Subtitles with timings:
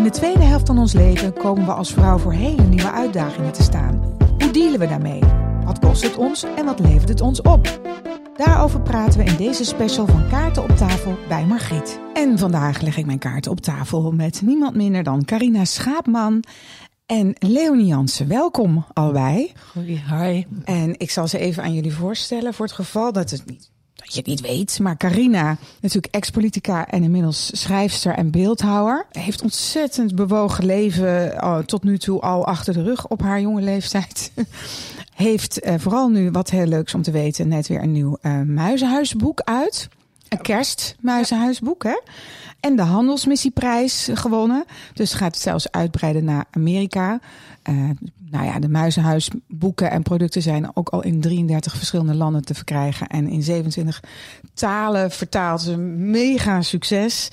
[0.00, 3.52] In de tweede helft van ons leven komen we als vrouw voor hele nieuwe uitdagingen
[3.52, 4.16] te staan.
[4.38, 5.20] Hoe dealen we daarmee?
[5.64, 7.80] Wat kost het ons en wat levert het ons op?
[8.36, 12.00] Daarover praten we in deze special van Kaarten op tafel bij Margriet.
[12.14, 16.44] En vandaag leg ik mijn kaarten op tafel met niemand minder dan Carina Schaapman
[17.06, 18.28] en Leonie Jansen.
[18.28, 19.52] Welkom allebei.
[19.72, 20.44] Goeie, hi.
[20.64, 23.70] En ik zal ze even aan jullie voorstellen voor het geval dat het niet
[24.04, 24.78] dat je het niet weet.
[24.78, 29.06] Maar Carina, natuurlijk ex-politica en inmiddels schrijfster en beeldhouwer.
[29.10, 33.60] Heeft ontzettend bewogen leven uh, tot nu toe al achter de rug op haar jonge
[33.62, 34.32] leeftijd.
[35.14, 38.40] Heeft uh, vooral nu wat heel leuks om te weten, net weer een nieuw uh,
[38.40, 39.88] muizenhuisboek uit.
[40.28, 42.00] Een kerstmuizenhuisboek, hè?
[42.60, 44.64] En de handelsmissieprijs gewonnen.
[44.94, 47.20] Dus gaat het zelfs uitbreiden naar Amerika.
[47.70, 47.90] Uh,
[48.30, 53.06] nou ja, de muizenhuisboeken en producten zijn ook al in 33 verschillende landen te verkrijgen.
[53.06, 54.02] En in 27
[54.54, 55.60] talen vertaald.
[55.60, 57.28] Ze mega succes.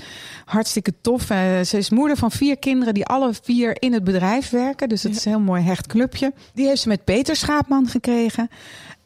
[0.45, 1.29] Hartstikke tof.
[1.29, 4.89] Uh, ze is moeder van vier kinderen die alle vier in het bedrijf werken.
[4.89, 6.33] Dus dat is een heel mooi hecht clubje.
[6.53, 8.49] Die heeft ze met Peter Schaapman gekregen.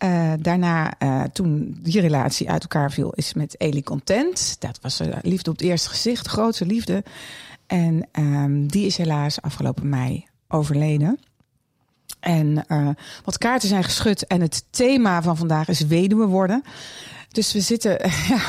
[0.04, 4.56] Uh, daarna, uh, toen die relatie uit elkaar viel, is met Elie Content.
[4.60, 7.04] Dat was liefde op het eerste gezicht, grootste liefde.
[7.68, 11.20] En um, die is helaas afgelopen mei overleden.
[12.22, 12.66] En
[13.24, 14.28] wat kaarten zijn geschud.
[14.28, 16.64] En het thema van vandaag is weduwe worden.
[17.32, 17.92] Dus we zitten,
[18.30, 18.42] ja,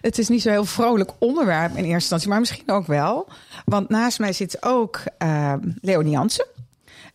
[0.00, 3.28] het is niet zo heel vrolijk onderwerp in eerste instantie, maar misschien ook wel.
[3.64, 5.02] Want naast mij zit ook
[5.80, 6.46] Leonie Jansen.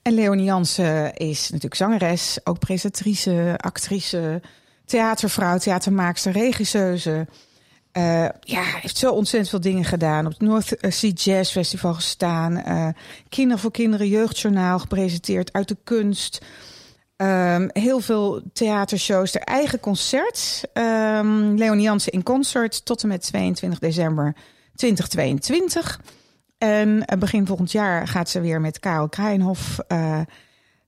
[0.01, 4.41] En Leonie Jansen is natuurlijk zangeres, ook presentatrice, actrice,
[4.85, 7.27] theatervrouw, theatermaakster, regisseuse.
[7.97, 10.25] Uh, ja, heeft zo ontzettend veel dingen gedaan.
[10.25, 12.63] Op het North Sea Jazz Festival gestaan.
[12.67, 12.87] Uh,
[13.29, 16.41] Kinderen voor Kinderen Jeugdjournaal gepresenteerd uit de kunst.
[17.17, 20.61] Um, heel veel theatershows, de eigen concert.
[20.73, 24.35] Um, Leonie Jansen in concert tot en met 22 december
[24.75, 25.99] 2022.
[26.57, 30.19] En begin volgend jaar gaat ze weer met Karel Krijnhof uh,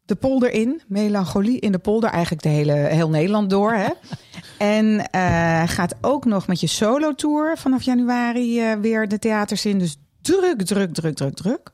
[0.06, 0.81] de polder in.
[0.88, 2.09] Melancholie in de polder.
[2.09, 3.74] Eigenlijk de hele, heel Nederland door.
[3.74, 3.90] Hè?
[4.75, 9.80] en uh, gaat ook nog met je solo-tour vanaf januari uh, weer de theaters in.
[9.80, 11.72] Dus druk, druk, druk, druk, druk.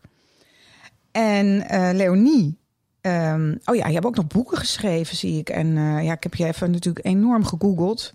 [1.11, 2.59] En Leonie...
[3.03, 5.49] Um, oh ja, je hebt ook nog boeken geschreven, zie ik.
[5.49, 5.73] En
[6.03, 8.13] ja, ik heb je even natuurlijk enorm gegoogeld.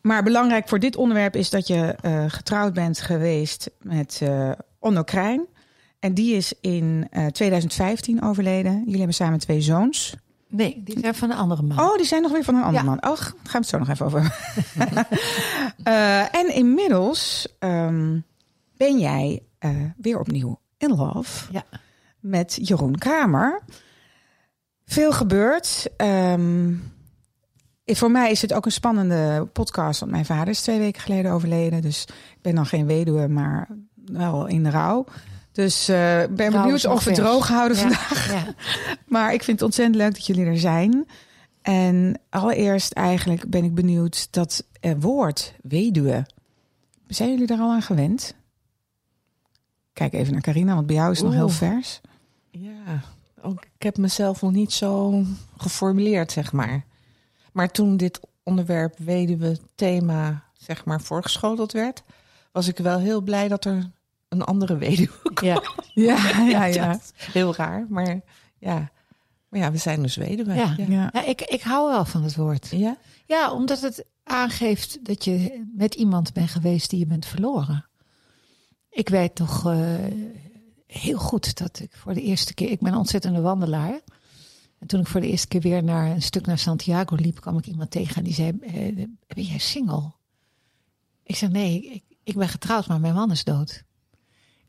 [0.00, 1.96] Maar belangrijk voor dit onderwerp is dat je
[2.28, 4.22] getrouwd bent geweest met
[4.78, 5.46] Onno Krijn.
[6.02, 8.78] En die is in uh, 2015 overleden.
[8.78, 10.14] Jullie hebben samen twee zoons.
[10.48, 11.80] Nee, die zijn van een andere man.
[11.80, 12.90] Oh, die zijn nog weer van een andere ja.
[12.90, 13.10] man.
[13.10, 14.36] Oh, gaan we het zo nog even over.
[15.84, 18.24] uh, en inmiddels um,
[18.76, 19.42] ben jij
[19.96, 21.64] weer opnieuw in love ja.
[22.20, 23.62] met Jeroen Kramer.
[24.84, 25.86] Veel gebeurd.
[25.96, 26.92] Um,
[27.84, 30.00] voor mij is het ook een spannende podcast.
[30.00, 31.82] Want mijn vader is twee weken geleden overleden.
[31.82, 33.68] Dus ik ben dan geen weduwe, maar
[34.04, 35.04] wel in de rouw.
[35.52, 38.32] Dus ik uh, ben benieuwd of we het droog houden ja, vandaag.
[38.32, 38.54] Ja.
[39.14, 41.06] maar ik vind het ontzettend leuk dat jullie er zijn.
[41.62, 46.26] En allereerst eigenlijk ben ik benieuwd dat uh, woord weduwe.
[47.06, 48.34] Zijn jullie daar al aan gewend?
[49.92, 52.00] Kijk even naar Carina, want bij jou is het nog heel vers.
[52.50, 53.02] Ja,
[53.42, 55.22] ook, ik heb mezelf nog niet zo
[55.56, 56.84] geformuleerd, zeg maar.
[57.52, 62.02] Maar toen dit onderwerp weduwe thema zeg maar voorgeschoteld werd,
[62.52, 63.90] was ik wel heel blij dat er
[64.32, 65.62] een andere weduwe kwam.
[65.94, 66.64] Ja, ja, ja.
[66.64, 67.00] ja.
[67.14, 68.20] Heel raar, maar
[68.58, 68.90] ja.
[69.48, 70.54] Maar ja, we zijn dus weduwe.
[70.54, 71.10] Ja, ja.
[71.12, 71.24] ja.
[71.24, 72.68] ik, ik hou wel van het woord.
[72.70, 72.96] Ja?
[73.26, 77.86] Ja, omdat het aangeeft dat je met iemand bent geweest die je bent verloren.
[78.90, 79.96] Ik weet toch uh,
[80.86, 82.70] heel goed dat ik voor de eerste keer...
[82.70, 84.00] Ik ben een ontzettende wandelaar.
[84.78, 87.58] En toen ik voor de eerste keer weer naar een stuk naar Santiago liep, kwam
[87.58, 90.12] ik iemand tegen en die zei: eh, Ben jij single?
[91.22, 93.84] Ik zei: Nee, ik, ik ben getrouwd, maar mijn man is dood.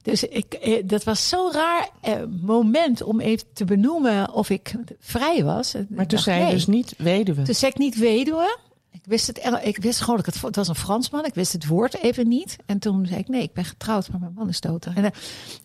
[0.03, 4.75] Dus ik, eh, dat was zo'n raar eh, moment om even te benoemen of ik
[4.99, 5.75] vrij was.
[5.89, 6.53] Maar toen zei je nee.
[6.53, 7.41] dus niet weduwe?
[7.41, 8.57] Toen zei ik niet weduwe.
[8.91, 11.25] Ik wist het, ik wist gewoon dat het, het was een Fransman.
[11.25, 12.55] Ik wist het woord even niet.
[12.65, 14.85] En toen zei ik nee, ik ben getrouwd, maar mijn man is dood.
[14.85, 15.11] En,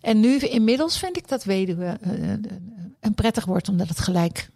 [0.00, 1.98] en nu inmiddels vind ik dat weduwe
[3.00, 4.50] een prettig woord, omdat het gelijk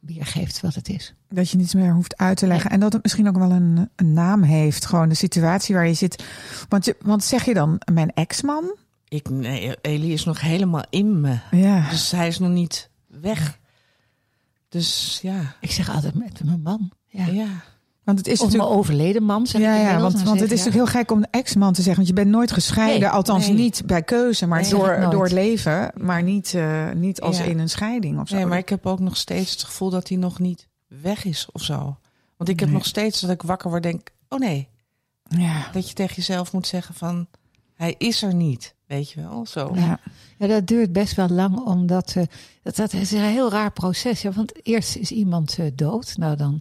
[0.00, 1.14] weergeeft wat het is.
[1.28, 2.66] Dat je niets meer hoeft uit te leggen.
[2.66, 2.74] Nee.
[2.74, 4.86] En dat het misschien ook wel een, een, naam heeft.
[4.86, 6.24] Gewoon de situatie waar je zit.
[6.68, 8.76] Want, je, want zeg je dan mijn ex-man?
[9.10, 11.38] Ik, nee, Elie is nog helemaal in me.
[11.50, 11.90] Ja.
[11.90, 13.58] Dus hij is nog niet weg.
[14.68, 15.54] Dus ja.
[15.60, 16.90] Ik zeg altijd met mijn man.
[17.06, 17.26] Ja.
[17.26, 17.46] ja.
[18.04, 18.68] Want het is of natuurlijk...
[18.70, 19.46] mijn overleden man.
[19.46, 21.82] Zeg ja, ik ja, want, want het is natuurlijk heel gek om een ex-man te
[21.82, 21.96] zeggen.
[22.04, 23.00] Want je bent nooit gescheiden.
[23.00, 23.56] Nee, althans nee.
[23.56, 25.92] niet bij keuze, maar Nee, door, door het leven.
[25.96, 27.44] Maar niet, uh, niet als Ja.
[27.44, 28.36] in een scheiding of zo.
[28.36, 31.48] Nee, maar ik heb ook nog steeds het gevoel dat hij nog niet weg is
[31.52, 31.98] of zo.
[32.36, 32.76] Want ik heb Nee.
[32.76, 34.68] nog steeds dat ik wakker word denk, oh nee.
[35.28, 35.68] Ja.
[35.72, 37.26] Dat je tegen jezelf moet zeggen van,
[37.74, 38.74] hij is er niet.
[38.90, 39.70] Weet je wel, zo.
[39.74, 40.00] Ja.
[40.38, 42.24] Ja, dat duurt best wel lang, omdat uh,
[42.62, 44.22] dat, dat is een heel raar proces.
[44.22, 46.16] Ja, want eerst is iemand uh, dood.
[46.16, 46.60] Nou, dan.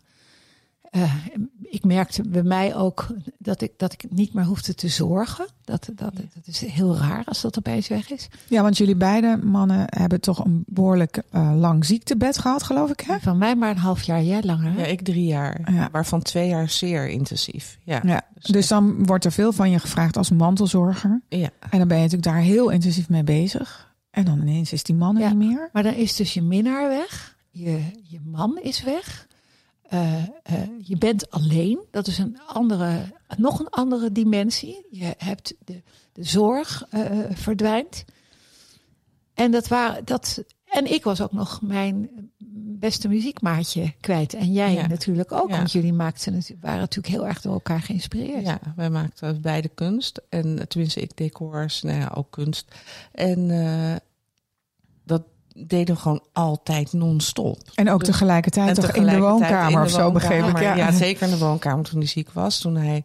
[0.92, 1.14] Uh,
[1.62, 3.08] ik merkte bij mij ook
[3.38, 5.48] dat ik, dat ik niet meer hoefde te zorgen.
[5.64, 8.30] Dat, dat, dat is heel raar als dat opeens weg is.
[8.48, 11.22] Ja, want jullie beide mannen hebben toch een behoorlijk
[11.56, 13.00] lang ziektebed gehad, geloof ik.
[13.00, 13.20] Hè?
[13.20, 14.72] Van mij maar een half jaar, jij langer.
[14.72, 14.80] Hè?
[14.80, 15.74] Ja, ik drie jaar.
[15.74, 15.90] Ja.
[15.92, 17.78] Waarvan twee jaar zeer intensief.
[17.84, 18.22] Ja, ja.
[18.34, 21.22] Dus, dus dan wordt er veel van je gevraagd als mantelzorger.
[21.30, 21.50] Ja.
[21.70, 23.94] En dan ben je natuurlijk daar heel intensief mee bezig.
[24.12, 25.70] En dan ineens is die man er ja, niet meer.
[25.74, 27.38] Maar dan is dus je minnaar weg.
[27.52, 29.28] Je, je man is weg.
[29.94, 30.24] Uh, uh,
[30.78, 31.80] je bent alleen.
[31.92, 33.02] Dat is een andere,
[33.38, 34.86] nog een andere dimensie.
[34.90, 35.82] Je hebt de,
[36.14, 38.06] de zorg uh, verdwijnt.
[39.34, 40.44] En dat waren dat.
[40.66, 42.10] En ik was ook nog mijn
[42.80, 44.34] beste muziekmaatje kwijt.
[44.34, 44.88] En jij Ja.
[44.88, 45.50] natuurlijk ook.
[45.50, 45.58] Ja.
[45.58, 48.46] Want jullie maakten waren natuurlijk heel erg door elkaar geïnspireerd.
[48.46, 50.22] Ja, wij maakten beide kunst.
[50.30, 52.76] En tenminste, ik decors, nou ja, ook kunst.
[53.12, 53.96] En eh,
[55.68, 57.58] deden we gewoon altijd non-stop.
[57.76, 60.60] En ook tegelijkertijd En toch in de woonkamer in of zo, begreep ik.
[60.60, 60.76] Ja.
[60.76, 62.60] Ja, zeker in de woonkamer toen hij ziek was.
[62.60, 63.04] Toen hij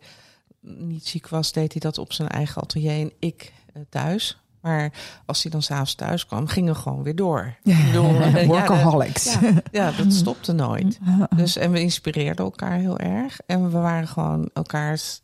[0.61, 4.39] niet ziek was, deed hij dat op zijn eigen atelier en ik eh, thuis.
[4.65, 4.93] Maar
[5.27, 7.57] als hij dan s'avonds thuis kwam, gingen we gewoon weer door.
[7.63, 9.37] Ja, eh, ja, Workaholics.
[9.41, 10.99] Ja, ja, dat stopte nooit.
[11.37, 13.41] Dus, en we inspireerden elkaar heel erg.
[13.47, 15.23] En we waren gewoon elkaars,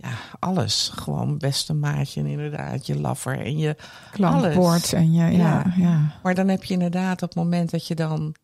[0.00, 0.90] ja, alles.
[0.94, 3.76] Gewoon beste maatje en inderdaad, je laffer en je...
[4.10, 5.72] Klankbord en je, ja, Ja.
[5.76, 6.18] ja.
[6.22, 8.34] Maar dan heb je inderdaad op het moment dat je dan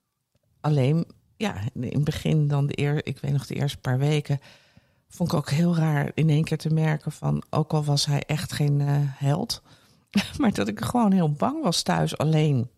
[0.60, 1.06] alleen...
[1.36, 4.40] Ja, in het begin dan de eer, ik weet nog de eerste paar weken...
[5.08, 7.42] vond ik ook heel raar in één keer te merken van...
[7.50, 9.62] ook al was hij echt geen eh, held...
[10.38, 12.70] maar dat ik gewoon heel bang was thuis alleen.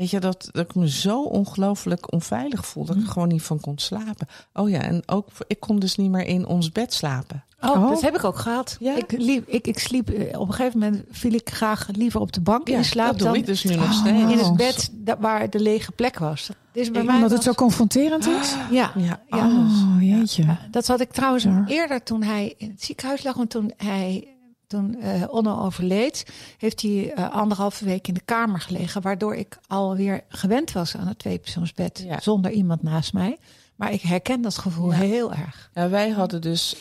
[0.00, 2.88] Weet je, dat, dat ik me zo ongelooflijk onveilig voelde...
[2.92, 4.26] dat ik er gewoon niet van kon slapen.
[4.52, 7.44] Oh ja, en ook, ik kon dus niet meer in ons bed slapen.
[7.62, 7.88] Oh, Oh.
[7.88, 8.76] dat heb ik ook gehad.
[8.80, 8.96] Ja.
[8.96, 12.32] Ik, liep, ik, ik sliep, eh, op een gegeven moment viel ik graag liever op
[12.32, 13.92] de bank in slaap dat doe dan ik dus nu nog Oh.
[13.92, 14.32] steeds.
[14.32, 16.46] in het bed da- waar de lege plek was.
[16.46, 18.54] Dat is bij Ik- mij Omdat het zo confronterend is?
[18.70, 19.46] Ja, Ja, ja.
[19.46, 20.42] Oh, jeetje.
[20.44, 21.64] Ja, dat had ik trouwens Ja.
[21.66, 23.34] eerder toen hij in het ziekenhuis lag.
[23.36, 24.28] Want toen hij
[24.70, 26.26] toen eh Onno overleed,
[26.58, 29.02] heeft hij eh, anderhalve week in de kamer gelegen.
[29.02, 32.20] Waardoor ik alweer gewend was aan het tweepersoonsbed Ja.
[32.20, 33.38] zonder iemand naast mij.
[33.76, 34.96] Maar ik herken dat gevoel Ja.
[34.98, 35.70] heel erg.
[35.74, 36.80] Ja, wij hadden dus.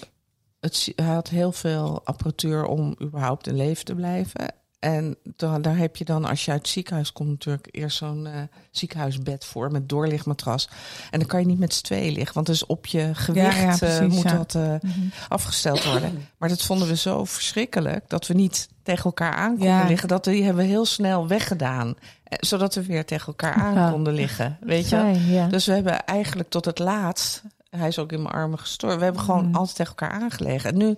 [0.60, 4.54] Het, hij had heel veel apparatuur om überhaupt in leven te blijven.
[4.80, 8.28] En dan, daar heb je dan, als je uit het ziekenhuis komt, natuurlijk eerst zo'n
[8.28, 8.42] eh,
[8.72, 10.70] ziekenhuisbed voor met doorlichtmatras.
[11.12, 13.72] En dan kan je niet met z'n tweeën liggen, want dus op je gewicht ja,
[13.72, 14.38] eh, precies, moet ja.
[14.38, 14.90] dat eh,
[15.30, 16.28] afgesteld worden.
[16.38, 20.08] Maar dat vonden we zo verschrikkelijk dat we niet tegen elkaar aan konden liggen.
[20.08, 24.58] Dat die hebben we heel snel weggedaan, zodat we weer tegen elkaar aan konden liggen.
[24.60, 25.48] Weet je?
[25.50, 29.04] Dus we hebben eigenlijk tot het laatst, hij is ook in mijn armen gestorven, we
[29.06, 29.56] hebben gewoon Mm.
[29.56, 30.70] altijd tegen elkaar aangelegen.
[30.70, 30.96] En nu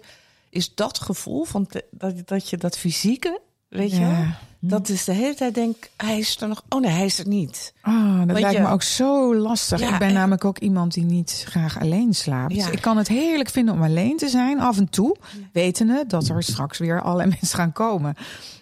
[0.50, 3.42] is dat gevoel van te- dat, dat je dat fysieke,
[3.80, 4.38] weet je, wel, Ja.
[4.60, 6.64] dat is de hele tijd denk hij is er nog.
[6.70, 7.74] Oh nee, hij is er niet.
[7.82, 9.80] Ah, dat lijkt je- me ook zo lastig.
[9.80, 12.56] Ja, ik ben en- namelijk ook iemand die niet graag alleen slaapt.
[12.56, 12.72] Ja.
[12.72, 15.18] Ik kan het heerlijk vinden om alleen te zijn, af en toe.
[15.54, 18.16] Wetende dat er straks weer allerlei mensen gaan komen.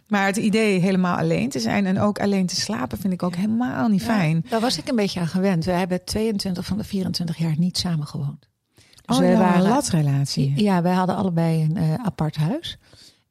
[0.08, 3.36] Maar het idee helemaal alleen te zijn en ook alleen te slapen vind ik ook
[3.36, 4.46] helemaal niet fijn.
[4.50, 5.66] Daar was ik een beetje aan gewend.
[5.66, 8.48] We hebben 22 van de 24 jaar niet samen gewoond.
[9.06, 10.54] Dus oh waren- een latrelatie.
[10.64, 12.78] Ja, wij hadden allebei een eh, apart huis.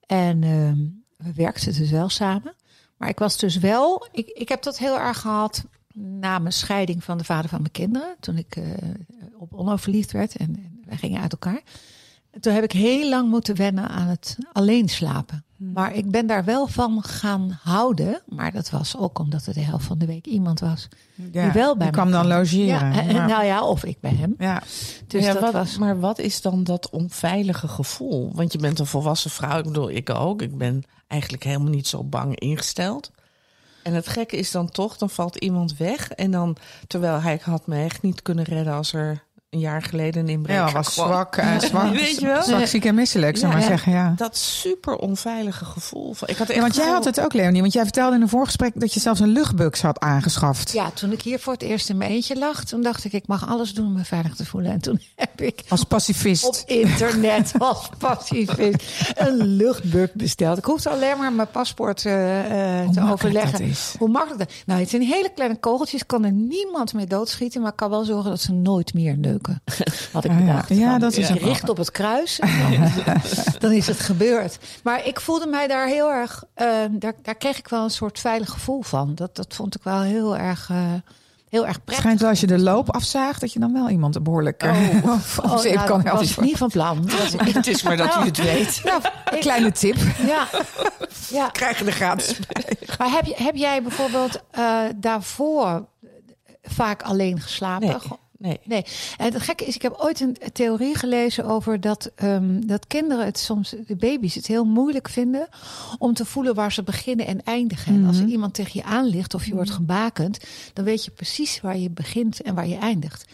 [0.07, 0.79] En ehm,
[1.19, 2.55] we werkten dus wel samen.
[2.97, 4.06] Maar ik was dus wel...
[4.13, 7.72] Ik, ik heb dat heel erg gehad na mijn scheiding van de vader van mijn
[7.72, 8.17] kinderen.
[8.20, 8.65] Toen ik eh,
[9.39, 11.60] op Onno verliefd werd en, en wij gingen uit elkaar.
[12.41, 15.44] Toen heb ik heel lang moeten wennen aan het alleen slapen.
[15.56, 18.22] Maar ik ben daar wel van gaan houden.
[18.27, 20.89] Maar dat was ook omdat er de helft van de week iemand was.
[21.32, 22.67] Ja, die wel bij me kwam dan logeren.
[22.67, 24.34] Ja, en- maar- nou ja, of ik bij hem.
[24.39, 24.63] ja.
[25.06, 25.79] Dus Ja, dat wat- was...
[25.79, 28.31] Maar wat is dan dat onveilige gevoel?
[28.34, 30.43] Want je bent een volwassen vrouw, ik bedoel, ik ook.
[30.43, 33.10] Ik ben eigenlijk helemaal niet zo bang ingesteld.
[33.82, 36.10] En het gekke is dan toch, dan valt iemand weg.
[36.10, 40.22] En dan, terwijl hij had me echt niet kunnen redden als er een jaar geleden
[40.22, 42.43] een inbreker Ja, was zwak, eh, zwak, Weet je wel?
[42.43, 43.70] zwak, ziek en misselijk, zou Ja, maar ja.
[43.70, 43.93] zeggen.
[43.93, 44.12] Ja.
[44.17, 46.14] Dat super onveilige gevoel.
[46.14, 47.60] Van, ik had Ja, want jij had het ook, Leonie.
[47.60, 50.72] Want jij vertelde in een voorgesprek dat je zelfs een luchtbux had aangeschaft.
[50.72, 53.26] Ja, toen ik hier voor het eerst in mijn eentje lag, toen dacht ik, ik
[53.26, 54.72] mag alles doen om me veilig te voelen.
[54.72, 56.44] En toen heb ik Als pacifist.
[56.46, 60.58] op internet als pacifist een luchtbug besteld.
[60.58, 63.72] Ik hoefde alleen maar mijn paspoort eh, eh, te overleggen.
[63.98, 64.52] Hoe makkelijk dat?
[64.67, 66.06] Nou, het zijn hele kleine kogeltjes.
[66.06, 69.36] kan er niemand mee doodschieten, maar ik kan wel zorgen dat ze nooit meer neuken.
[70.13, 70.45] Had ik Ah, ja.
[70.47, 70.69] bedacht.
[70.69, 72.39] Ja, dat is ook wel- richt op het kruis.
[72.39, 72.93] en
[73.59, 74.59] Dan, is het gebeurd.
[74.83, 76.45] Maar ik voelde mij daar heel erg.
[76.55, 79.15] eh, daar, daar kreeg ik wel een soort veilig gevoel van.
[79.15, 80.69] Dat, dat vond ik wel heel erg.
[80.71, 80.77] eh,
[81.49, 81.97] heel erg prettig.
[82.05, 84.71] schijnt wel als je de loop afzaagt, dat je dan wel iemand behoorlijk eh,
[85.05, 87.09] Oh, nou, kan dat ik niet van plan.
[87.37, 88.81] Het is maar dat u het weet.
[88.85, 89.97] Nou, ik- Kleine tip.
[90.27, 90.47] ja,
[91.31, 91.49] ja.
[91.49, 92.39] Krijg je er gratis
[92.99, 95.87] Maar heb, je, heb jij bijvoorbeeld eh, daarvoor
[96.63, 97.87] vaak alleen geslapen?
[97.89, 97.97] Nee,
[98.39, 98.61] nee.
[98.65, 98.85] Nee.
[99.17, 103.25] En het gekke is, ik heb ooit een theorie gelezen over dat, ehm, dat kinderen
[103.25, 105.49] het soms, de baby's, het heel moeilijk vinden
[105.99, 107.95] om te voelen waar ze beginnen en eindigen.
[107.95, 108.33] En als er Mhm.
[108.33, 110.39] iemand tegen je aanligt of je wordt gebakend,
[110.73, 113.25] dan weet je precies waar je begint en waar je eindigt.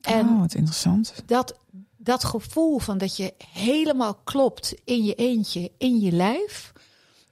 [0.00, 1.14] En oh, wat interessant.
[1.26, 1.58] dat,
[1.96, 6.72] dat gevoel van dat je helemaal klopt in je eentje, in je lijf.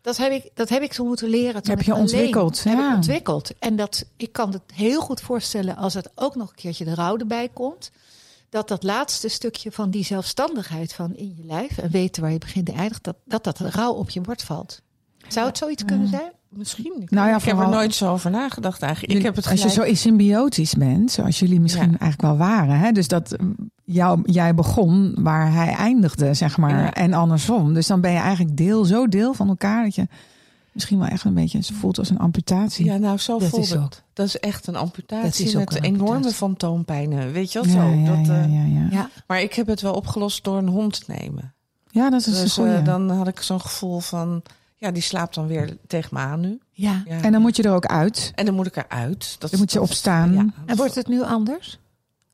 [0.00, 1.62] Dat heb ik, dat heb ik zo moeten leren.
[1.62, 3.50] Toen Heb je ontwikkeld, Heb ik ontwikkeld.
[3.58, 6.94] En dat, ik kan het heel goed voorstellen als het ook nog een keertje de
[6.94, 7.90] rouw erbij komt.
[8.50, 12.38] Dat dat laatste stukje van die zelfstandigheid van in je lijf en weten waar je
[12.38, 14.82] begint en eindigt, dat dat, dat de rouw op je bord valt.
[15.28, 16.32] Zou het zoiets kunnen zijn?
[16.48, 17.02] Misschien.
[17.02, 19.18] Ik, Nou ja, ik heb er nooit zo over nagedacht eigenlijk.
[19.18, 21.98] Ik heb het Als je zo symbiotisch bent, zoals jullie misschien Ja.
[21.98, 22.78] eigenlijk wel waren.
[22.78, 22.92] Hè?
[22.92, 23.36] Dus dat
[23.92, 26.70] jou, jij begon waar hij eindigde, zeg maar.
[26.82, 26.94] Ja.
[26.94, 27.74] En andersom.
[27.74, 30.06] Dus dan ben je eigenlijk deel, zo deel van elkaar dat je
[30.72, 32.84] misschien wel echt een beetje voelt als een amputatie.
[32.84, 34.02] Ja, nou zo Dat voelde is het.
[34.12, 36.36] Dat is echt een amputatie Dat is ook met een enorme amputatie.
[36.36, 37.32] fantoompijnen.
[37.32, 37.94] Weet je wel ja, zo?
[37.98, 38.86] ja, dat, ja, eh, ja, ja.
[38.90, 39.10] Ja.
[39.26, 41.54] Maar ik heb het wel opgelost door een hond te nemen.
[41.90, 42.78] Ja, dat is Dus een goeie.
[42.78, 44.42] eh, dan had ik zo'n gevoel van...
[44.76, 46.58] Ja, die slaapt dan weer tegen me aan nu.
[46.72, 47.02] ja.
[47.06, 47.20] Ja.
[47.20, 48.32] En dan moet je er ook uit.
[48.34, 49.36] En dan moet ik eruit.
[49.38, 50.32] Dat, Dan moet je dat- opstaan.
[50.32, 51.78] Ja, En wordt het nu anders?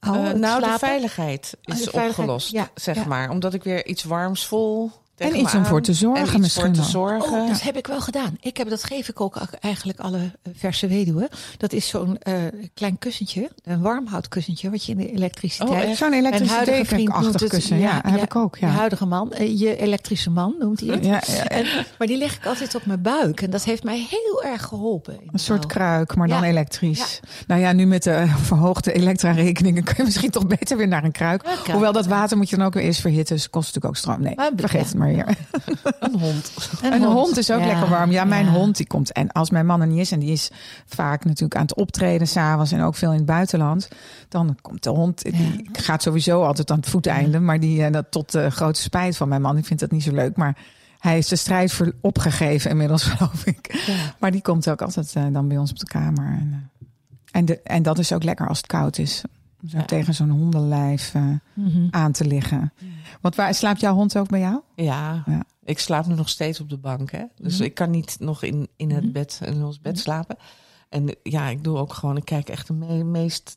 [0.08, 3.04] Oh, Eh, nou, de veiligheid Oh, is de veiligheid, opgelost, ja, zeg ja.
[3.06, 3.30] maar.
[3.30, 4.90] Omdat ik weer iets warms voel.
[5.16, 7.32] En iets om voor te zorgen en iets misschien voor te zorgen.
[7.40, 8.36] Oh, dat heb ik wel gedaan.
[8.40, 11.28] Ik heb, dat geef ik ook eigenlijk alle eh, verse weduwen.
[11.58, 12.34] Dat is zo'n eh,
[12.74, 15.70] klein kussentje, een warmhoutkussentje, wat je in de elektriciteit...
[15.70, 15.76] Oh?
[15.94, 17.78] Zo'n Een huidige elektriciteit vriend noemt achtig het- kussen.
[17.78, 18.56] Ja, heb ik ook.
[18.56, 18.72] Je Ja.
[18.72, 21.04] huidige man, eh, je elektrische man noemt hij het.
[21.04, 21.66] Ja, ja, En,
[21.98, 23.40] maar die leg ik altijd op mijn buik.
[23.42, 25.16] En dat heeft mij heel erg geholpen.
[25.32, 26.48] Een soort kruik, maar dan Ja.
[26.48, 27.20] elektrisch.
[27.46, 31.12] Nou ja, nu met de verhoogde elektra-rekeningen kun je misschien toch beter weer naar een
[31.12, 31.42] kruik.
[31.66, 31.72] Ja.
[31.72, 33.34] Hoewel dat water moet je dan ook weer eerst verhitten.
[33.34, 34.20] Dus het kost natuurlijk ook stroom.
[34.22, 34.86] Nee, vergeet ja.
[34.86, 35.26] het maar hier.
[36.00, 36.52] Een hond.
[36.82, 38.10] Een hond, is ook Ja, lekker warm.
[38.10, 38.50] Ja, mijn ja.
[38.50, 39.12] hond die komt.
[39.12, 40.50] En als mijn man er niet is, en die is
[40.86, 43.88] vaak natuurlijk aan het optreden s'avonds en ook veel in het buitenland.
[44.28, 47.38] Dan komt de hond, die gaat sowieso altijd aan het voeteinde.
[47.40, 49.56] Maar die, eh, dat tot de grote spijt van mijn man.
[49.56, 50.36] Ik vind dat niet zo leuk.
[50.36, 50.56] Maar
[50.98, 53.82] hij heeft de strijd voor opgegeven inmiddels, geloof ik.
[53.86, 53.94] Ja.
[54.18, 56.26] Maar die komt ook altijd eh, dan bij ons op de kamer.
[56.26, 59.22] En, eh, en, de, en dat is ook lekker als het koud is.
[59.68, 59.84] Zo Ja.
[59.84, 61.22] tegen zo'n hondenlijf eh,
[61.54, 61.86] Mhm.
[61.90, 62.72] aan te liggen.
[63.20, 64.60] Want waar slaapt jouw hond ook bij jou?
[64.74, 65.22] Ja.
[65.26, 65.42] Ja.
[65.64, 67.10] ik slaap nu nog steeds op de bank.
[67.12, 67.22] Hè?
[67.36, 67.62] Dus Mhm.
[67.62, 69.12] ik kan niet nog in, in het Mhm.
[69.12, 70.36] bed, in ons bed slapen.
[70.88, 73.56] En ja, ik doe ook gewoon, ik kijk echt de me- meest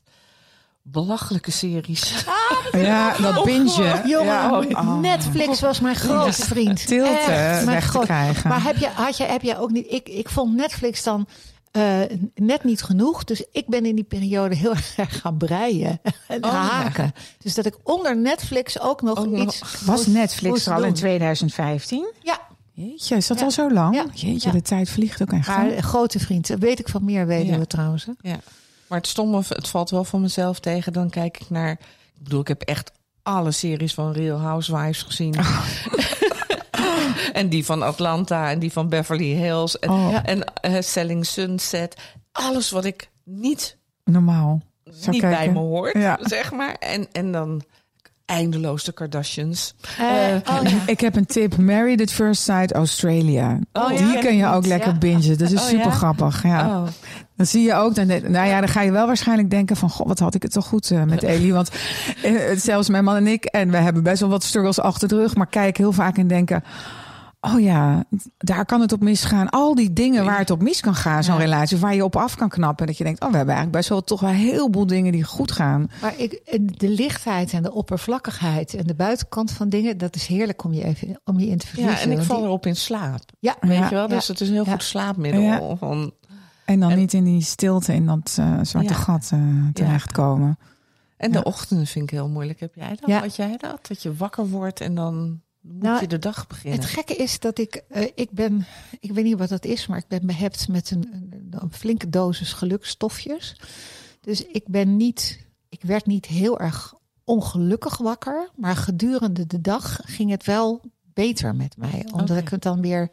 [0.82, 2.24] belachelijke series.
[2.72, 4.02] Ja, dat binge.
[4.06, 4.58] Jongen, Ja.
[4.58, 4.98] Oh.
[5.00, 6.78] Netflix was mijn grootste vriend.
[6.80, 7.26] Stilte Echt,
[7.64, 8.48] mijn weg te groot- krijgen.
[8.48, 9.86] Maar heb je, had je, heb jij ook niet...
[9.92, 11.26] Ik, ik vond Netflix dan
[11.70, 12.00] eh,
[12.34, 13.24] net niet genoeg.
[13.24, 16.58] Dus ik ben in die periode heel erg gaan breien en Oh, ja.
[16.62, 17.12] haken.
[17.38, 19.60] Dus dat ik onder Netflix ook nog iets...
[19.60, 20.94] Was moest- Netflix moest er al in doen.
[20.94, 22.12] 2015?
[22.22, 22.40] Ja,
[22.72, 23.44] Jeetje, is dat Ja.
[23.44, 23.94] al zo lang?
[23.94, 24.06] Ja.
[24.14, 25.46] Jeetje, de tijd vliegt ook echt.
[25.48, 26.48] maar grote vriend.
[26.48, 28.04] Weet ik van meer weten we trouwens.
[28.04, 28.12] hè.
[28.20, 28.40] Ja.
[28.86, 30.92] Maar het stomme, het valt wel van mezelf tegen.
[30.92, 35.34] Dan kijk ik naar, ik bedoel, ik heb echt alle series van Real Housewives gezien.
[37.32, 39.78] en die van Atlanta en die van Beverly Hills.
[39.78, 40.16] En, Oh.
[40.24, 41.96] en eh, Selling Sunset.
[42.32, 44.60] Alles wat ik niet, Normaal.
[45.06, 46.18] Niet bij me hoort, Ja.
[46.22, 46.74] zeg maar.
[46.74, 47.62] En, en dan
[48.28, 49.74] eindeloos de Kardashians.
[49.98, 50.76] Eh, Eh, oh, ja.
[50.86, 51.56] Ik heb een tip.
[51.56, 53.58] Married at First Sight Australia.
[53.72, 54.20] Oh, Die ja?
[54.20, 54.98] kun je ook lekker Ja.
[54.98, 55.38] bingen.
[55.38, 55.90] Dat is Oh, super ja?
[55.90, 56.42] grappig.
[56.42, 56.66] Ja.
[56.68, 56.86] Oh.
[57.36, 60.06] Dan zie je ook, dan, nou ja, dan ga je wel waarschijnlijk denken van, god,
[60.06, 61.52] wat had ik het toch goed eh, met Elie.
[61.52, 61.70] Want
[62.56, 65.34] zelfs mijn man en ik, en we hebben best wel wat struggles achter de rug,
[65.34, 66.64] maar kijken heel vaak en denken,
[67.40, 68.04] oh ja,
[68.38, 69.48] daar kan het op misgaan.
[69.48, 71.40] Al die dingen waar het op mis kan gaan, zo'n Ja.
[71.40, 72.86] relatie, waar je op af kan knappen.
[72.86, 75.24] Dat je denkt, oh, we hebben eigenlijk best wel toch wel een heleboel dingen die
[75.24, 75.90] goed gaan.
[76.00, 76.40] Maar ik,
[76.78, 80.84] de lichtheid en de oppervlakkigheid en de buitenkant van dingen, dat is heerlijk om je
[80.84, 81.94] even om je in te verliezen.
[81.94, 83.20] Ja, en ik val die- erop in slaap.
[83.38, 83.88] Ja, Weet Ja.
[83.88, 84.08] je wel?
[84.08, 84.32] Dus Ja.
[84.32, 84.72] het is een heel Ja.
[84.72, 85.40] goed slaapmiddel.
[85.40, 85.76] Ja.
[85.76, 86.12] Van,
[86.64, 88.98] En dan En- niet in die stilte, in dat eh, zwarte Ja.
[88.98, 89.40] gat eh,
[89.72, 90.58] terechtkomen.
[91.16, 91.42] En de Ja.
[91.44, 92.60] ochtenden vind ik heel moeilijk.
[92.60, 93.08] Heb jij dat?
[93.08, 93.20] Ja.
[93.20, 93.86] Had jij dat?
[93.88, 95.40] Dat je wakker wordt en dan
[95.72, 96.80] moet Nou, je de dag beginnen.
[96.80, 98.66] Het gekke is dat ik, eh, ik ben,
[99.00, 102.08] ik weet niet wat dat is, maar ik ben behept met een, een, een flinke
[102.08, 103.56] dosis gelukstofjes.
[104.20, 106.94] Dus ik ben niet, ik werd niet heel erg
[107.24, 112.62] ongelukkig wakker, maar gedurende de dag ging het wel beter met mij, omdat ik het
[112.62, 113.10] dan weer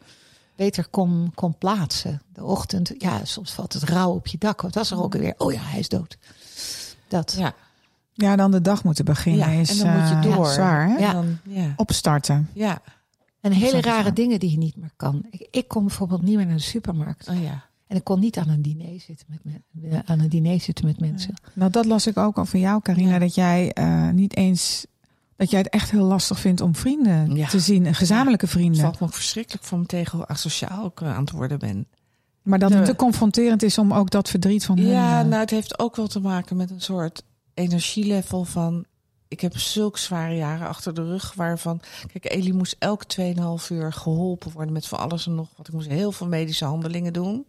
[0.56, 2.22] beter kon, kon plaatsen.
[2.32, 4.60] De ochtend, ja, soms valt het rauw op je dak.
[4.60, 5.34] Wat was er ook weer?
[5.36, 6.18] Oh ja, hij is dood.
[7.08, 7.34] Dat.
[7.38, 7.54] ja.
[8.18, 10.46] Ja, dan de dag moeten beginnen ja, is en dan moet je eh, door.
[10.46, 10.88] zwaar.
[10.88, 10.96] Hè?
[10.96, 11.12] Ja.
[11.12, 11.72] Dan, ja.
[11.76, 12.48] Opstarten.
[12.52, 12.78] ja.
[13.40, 15.26] En hele rare dingen die je niet meer kan.
[15.30, 17.28] Ik, ik kom bijvoorbeeld niet meer naar de supermarkt.
[17.28, 17.64] Oh, ja.
[17.86, 19.60] En ik kon niet aan een diner zitten met,
[19.92, 21.34] eh, aan een diner zitten met mensen.
[21.52, 23.12] Nou, dat las ik ook al van jou, Carina.
[23.12, 23.18] Ja.
[23.18, 24.86] Dat jij eh, niet eens.
[25.36, 27.48] Dat jij het echt heel lastig vindt om vrienden Ja.
[27.48, 27.94] te zien.
[27.94, 28.80] Gezamenlijke Het vrienden.
[28.80, 31.86] valt me ook verschrikkelijk van me tegen hoe asociaal ik eh, aan het worden ben.
[32.42, 34.86] Maar dat het te confronterend is om ook dat verdriet van hun...
[34.88, 37.22] Ja, eh, nou, het heeft ook wel te maken met een soort
[37.56, 38.84] energielevel van...
[39.28, 41.80] Ik heb zulke zware jaren achter de rug waarvan...
[42.12, 45.68] Kijk, Elie moest elke 2,5 uur geholpen worden met van alles en nog wat.
[45.68, 47.46] Ik moest heel veel medische handelingen doen.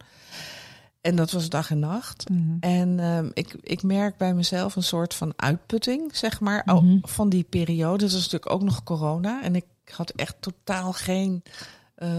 [1.01, 2.29] En dat was dag en nacht.
[2.29, 2.57] mhm.
[2.59, 6.97] En ehm, ik, ik merk bij mezelf een soort van uitputting, zeg maar, Mhm.
[7.01, 7.97] van die periode.
[8.03, 9.43] Dat was natuurlijk ook nog corona.
[9.43, 11.43] En ik had echt totaal geen
[11.95, 12.09] eh,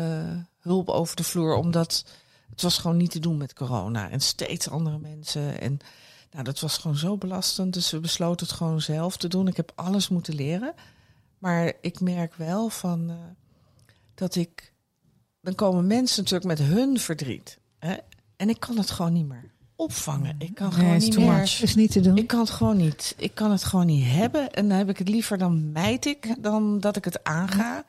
[0.59, 2.05] hulp over de vloer, omdat
[2.51, 4.11] het was gewoon niet te doen met corona.
[4.11, 5.61] En steeds andere mensen.
[5.61, 5.79] En
[6.31, 7.75] nou, dat was gewoon zo belastend.
[7.75, 9.49] Dus we besloten het gewoon zelf te doen.
[9.49, 10.75] Ik heb alles moeten leren.
[11.39, 13.17] Maar ik merk wel van eh,
[14.15, 14.73] dat ik.
[15.41, 17.59] Dan komen mensen natuurlijk met hun verdriet.
[17.79, 17.97] Hè?
[18.37, 20.35] En ik kan het gewoon niet meer opvangen.
[20.39, 21.59] Ik kan Nee, gewoon is niet meer.
[21.63, 22.17] is niet te doen.
[22.17, 23.15] Ik kan het gewoon niet.
[23.19, 24.51] Ik kan het gewoon niet hebben.
[24.51, 27.85] En dan heb ik het liever, dan mijt ik, dan dat ik het aanga.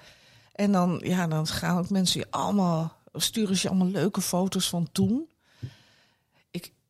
[0.52, 4.70] En dan, ja, dan gaan ook mensen je allemaal, sturen ze je allemaal leuke foto's
[4.70, 5.30] van toen.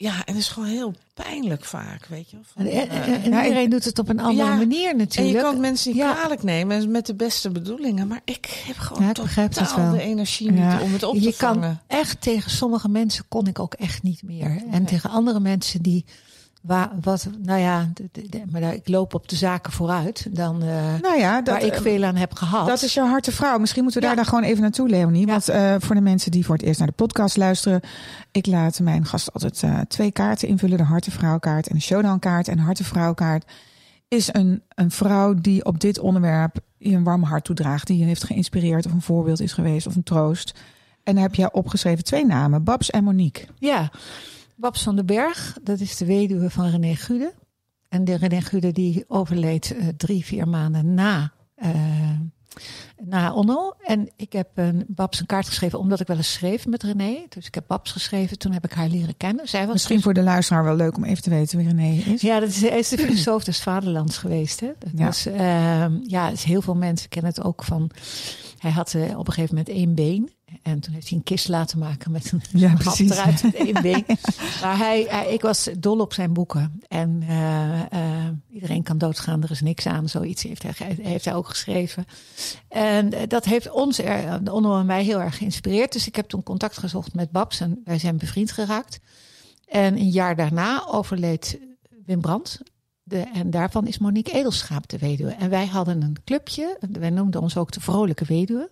[0.02, 2.38] Ja, en het is gewoon heel pijnlijk vaak, weet je.
[2.44, 4.90] van, En, en- eh, en- en ik- iedereen doet het op een andere Ja, manier
[4.90, 5.36] en natuurlijk.
[5.38, 6.14] je kan mensen niet Ja.
[6.14, 8.08] kwalijk nemen met de beste bedoelingen.
[8.08, 9.16] Maar ik heb gewoon Ja, ik
[9.52, 9.92] totaal wel.
[9.92, 11.82] de energie niet om het op je te kan vangen.
[11.88, 14.64] echt tegen sommige mensen kon ik ook echt niet meer.
[14.72, 16.06] En tegen andere mensen die,
[16.62, 20.28] waar, wat, nou ja, de- de- de- maar daar- ik loop op de zaken vooruit
[20.36, 22.68] dan eh, Nou ja, dat, waar ik eh, veel aan heb gehad.
[22.68, 23.58] dat is jouw harte vrouw.
[23.58, 24.14] Misschien moeten we Ja.
[24.16, 25.26] daar dan gewoon even naartoe, Leonie.
[25.26, 25.32] Ja.
[25.32, 27.82] Want eh, voor de mensen die voor het eerst naar de podcast luisteren.
[28.32, 30.78] Ik laat mijn gast altijd twee kaarten invullen.
[30.78, 32.48] De hartevrouwkaart en de showdownkaart.
[32.48, 33.52] En de hartevrouwkaart
[34.08, 37.88] is een, een vrouw die op dit onderwerp je een warm hart toedraagt.
[37.88, 40.54] Die je heeft geïnspireerd of een voorbeeld is geweest of een troost.
[41.04, 42.64] En dan heb jij opgeschreven twee namen.
[42.64, 43.46] Babs en Monique.
[43.58, 43.92] Ja,
[44.60, 47.34] Babs van den Berg, dat is de weduwe van René Gude.
[47.90, 51.70] En de René Gude die overleed eh, drie, vier maanden na, eh,
[53.04, 53.74] na Onno.
[53.86, 57.26] En ik heb een, Babs een kaart geschreven omdat ik wel eens schreef met René.
[57.30, 59.48] Dus ik heb Babs geschreven, toen heb ik haar leren kennen.
[59.48, 62.02] Zij was Misschien dus- voor de luisteraar wel leuk om even te weten wie René
[62.14, 62.22] is.
[62.22, 64.60] Ja, dat is, is de filosoof des vaderlands geweest.
[64.60, 64.72] Hè?
[64.80, 65.06] Dat Ja.
[65.06, 67.92] was, ehm, ja, dus heel veel mensen kennen het ook van...
[68.60, 70.32] Hij had eh, op een gegeven moment één been.
[70.62, 73.12] En toen heeft hij een kist laten maken met een Ja, hap precies.
[73.12, 74.06] eruit met één been.
[74.62, 76.80] Maar hij, hij- ik was dol op zijn boeken.
[76.88, 80.10] En eh, eh, iedereen kan doodgaan, er is niks aan.
[80.10, 82.06] Zoiets heeft hij, heeft hij ook geschreven.
[82.68, 85.92] En dat heeft ons, er, Onno en mij, heel erg geïnspireerd.
[85.94, 89.00] Dus ik heb toen contact gezocht met Babs en wij zijn bevriend geraakt.
[89.68, 91.60] En een jaar daarna overleed
[92.06, 92.60] Wim Brandt.
[93.10, 95.32] De, en daarvan is Monique Edelschaap de weduwe.
[95.32, 96.78] En wij hadden een clubje.
[96.92, 98.72] Wij noemden ons ook de Vrolijke Weduwe.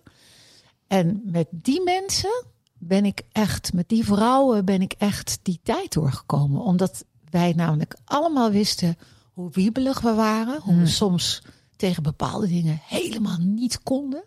[0.86, 2.44] En met die mensen
[2.78, 6.62] ben ik echt, met die vrouwen ben ik echt die tijd doorgekomen.
[6.62, 8.96] Omdat wij namelijk allemaal wisten
[9.32, 10.60] hoe wiebelig we waren.
[10.60, 10.86] Hoe we Hmm.
[10.86, 11.42] soms
[11.76, 14.24] tegen bepaalde dingen helemaal niet konden.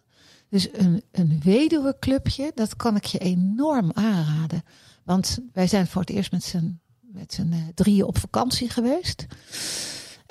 [0.50, 4.63] Dus een, een weduwenclubje, dat kan ik je enorm aanraden.
[5.04, 6.80] Want wij zijn voor het eerst met z'n
[7.13, 9.26] met z'n eh, drieën op vakantie geweest.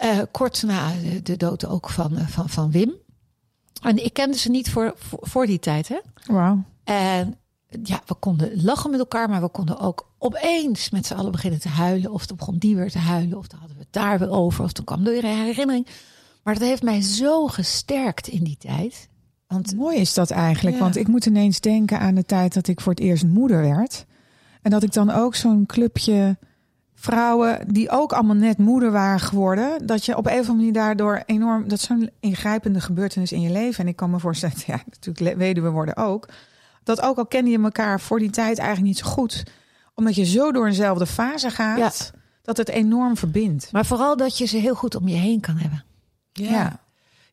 [0.01, 2.95] Eh, kort na de, dood ook van, eh, van, van Wim.
[3.83, 5.99] En ik kende ze niet voor, voor, voor die tijd, hè?
[6.27, 6.63] Wauw.
[6.85, 7.35] En
[7.83, 11.61] ja, we konden lachen met elkaar, maar we konden ook opeens met z'n allen beginnen
[11.61, 12.13] te huilen.
[12.13, 14.65] Of dan begon die weer te huilen, of dan hadden we het daar weer over,
[14.65, 15.87] of toen kwam er weer een herinnering.
[16.43, 19.09] Maar dat heeft mij zo gesterkt in die tijd.
[19.47, 20.83] Want Mooi is dat eigenlijk, Ja.
[20.83, 24.07] want ik moet ineens denken aan de tijd dat ik voor het eerst moeder werd.
[24.63, 26.39] En dat ik dan ook zo'n clubje
[27.01, 30.73] vrouwen die ook allemaal net moeder waren geworden, dat je op een of andere manier
[30.73, 33.85] daardoor enorm, dat is zo'n ingrijpende gebeurtenis in je leven.
[33.85, 36.29] En ik kan me voorstellen, ja, natuurlijk weduwe worden ook,
[36.83, 39.45] dat ook al kende je elkaar voor die tijd eigenlijk niet zo goed,
[39.95, 43.73] omdat je zo door eenzelfde fase gaat, dat het enorm verbindt.
[43.73, 45.85] Maar vooral dat je ze heel goed om je heen kan hebben.
[46.33, 46.51] Ja.
[46.51, 46.81] Ja.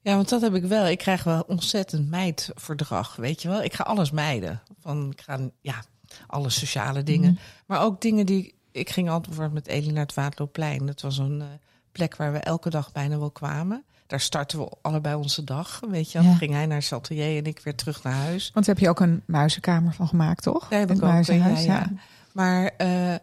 [0.01, 0.15] ja.
[0.15, 0.87] want dat heb ik wel.
[0.87, 3.63] Ik krijg wel ontzettend meidverdrag, weet je wel.
[3.63, 4.61] Ik ga alles mijden.
[4.79, 5.83] Van, ik ga, ja,
[6.27, 7.31] alle sociale dingen.
[7.31, 7.41] Mhm.
[7.65, 8.55] Maar ook dingen die...
[8.71, 10.85] Ik ging altijd bijvoorbeeld met Elie naar het Waterloopplein.
[10.85, 11.47] Dat was een eh,
[11.91, 13.83] plek waar we elke dag bijna wel kwamen.
[14.07, 16.21] Daar startten we allebei onze dag, weet je.
[16.21, 16.23] Ja.
[16.23, 18.51] Dan ging hij naar zijn atelier en ik weer terug naar huis.
[18.53, 20.67] Want daar heb je ook een muizenkamer van gemaakt, toch?
[20.67, 21.91] Daar heb ik ook, muizenhuis, ja, ja.
[22.31, 23.15] Maar eh,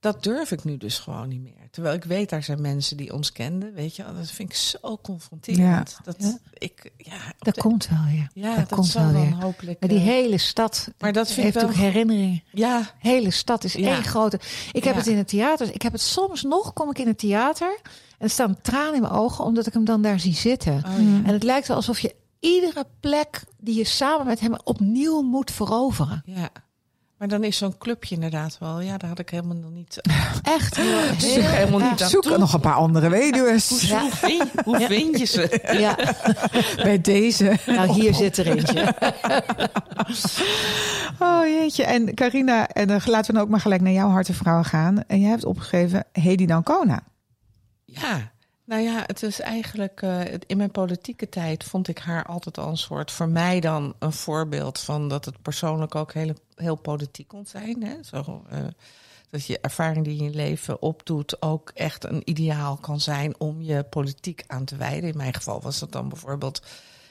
[0.00, 1.63] dat durf ik nu dus gewoon niet meer.
[1.74, 4.04] Terwijl ik weet, daar zijn mensen die ons kenden, weet je.
[4.18, 5.96] Dat vind ik zo confronterend.
[6.04, 6.38] Dat Ja.
[6.52, 8.30] ik, ja, Dat de- komt wel weer.
[8.34, 9.34] ja, dat dat, komt wel weer.
[9.34, 9.80] hopelijk...
[9.80, 11.64] Maar die eh, hele stad maar dat vind ik heeft wel...
[11.64, 12.42] ook herinneringen.
[12.52, 13.94] Ja, hele stad is Ja.
[13.94, 14.40] één grote.
[14.72, 14.98] Ik heb Ja.
[15.00, 15.74] het in het theater.
[15.74, 17.78] Ik heb het soms nog, kom ik in het theater.
[17.82, 20.74] En er staan tranen in mijn ogen, omdat ik hem dan daar zie zitten.
[20.74, 20.98] oh, ja.
[21.24, 25.50] En het lijkt wel alsof je iedere plek die je samen met hem opnieuw moet
[25.50, 26.22] veroveren.
[26.26, 26.48] ja.
[27.24, 28.80] Maar dan is zo'n clubje inderdaad wel.
[28.80, 30.00] Ja, daar had ik helemaal nog niet.
[30.56, 32.38] Echt heel, Zoek helemaal niet aan Zoek toe.
[32.38, 34.86] nog een paar andere weduws Hoe, hoe, vind, hoe Ja.
[34.86, 35.60] vind je ze?
[35.78, 35.96] Ja,
[36.84, 37.56] bij deze.
[37.66, 38.94] nou hier zit er eentje.
[41.18, 41.84] Oh jeetje.
[41.84, 45.04] En Carina, en dan laten we dan ook maar gelijk naar jouw hartenvrouwen gaan.
[45.06, 47.02] En jij hebt opgegeven Hedy Dancona.
[47.84, 48.32] Ja,
[48.64, 50.02] nou ja, het is eigenlijk.
[50.02, 53.10] eh, in mijn politieke tijd vond ik haar altijd al een soort.
[53.10, 57.82] voor mij dan een voorbeeld van dat het persoonlijk ook heel, heel politiek kon zijn.
[57.84, 57.94] Hè?
[58.02, 58.58] Zo, eh,
[59.30, 63.40] dat je ervaring die je in je leven opdoet ook echt een ideaal kan zijn
[63.40, 65.10] om je politiek aan te wijden.
[65.10, 66.62] In mijn geval was dat dan bijvoorbeeld.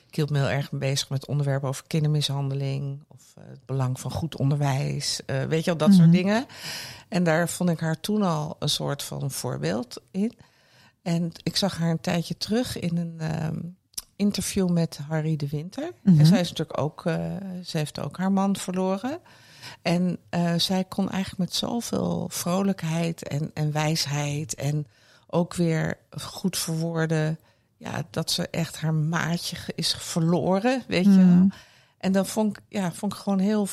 [0.07, 3.03] Ik hield me heel erg bezig met onderwerpen over kindermishandeling.
[3.07, 5.21] Of eh, het belang van goed onderwijs.
[5.25, 5.97] weet je wel, dat Mhm.
[5.97, 6.45] soort dingen.
[7.09, 10.33] En daar vond ik haar toen al een soort van voorbeeld in.
[11.03, 13.59] En ik zag haar een tijdje terug in een ehm,
[14.15, 15.91] interview met Harry de Winter.
[16.03, 16.19] Mhm.
[16.19, 17.35] En zij is natuurlijk ook, eh,
[17.65, 19.19] ze heeft ook haar man verloren.
[19.81, 24.87] En eh, zij kon eigenlijk met zoveel vrolijkheid en, en wijsheid en
[25.27, 27.39] ook weer goed verwoorden.
[27.77, 31.25] Ja, dat ze echt haar maatje is verloren, weet je wel.
[31.25, 31.47] Mhm.
[31.97, 33.67] En dan vond ik, ja, vond ik gewoon heel,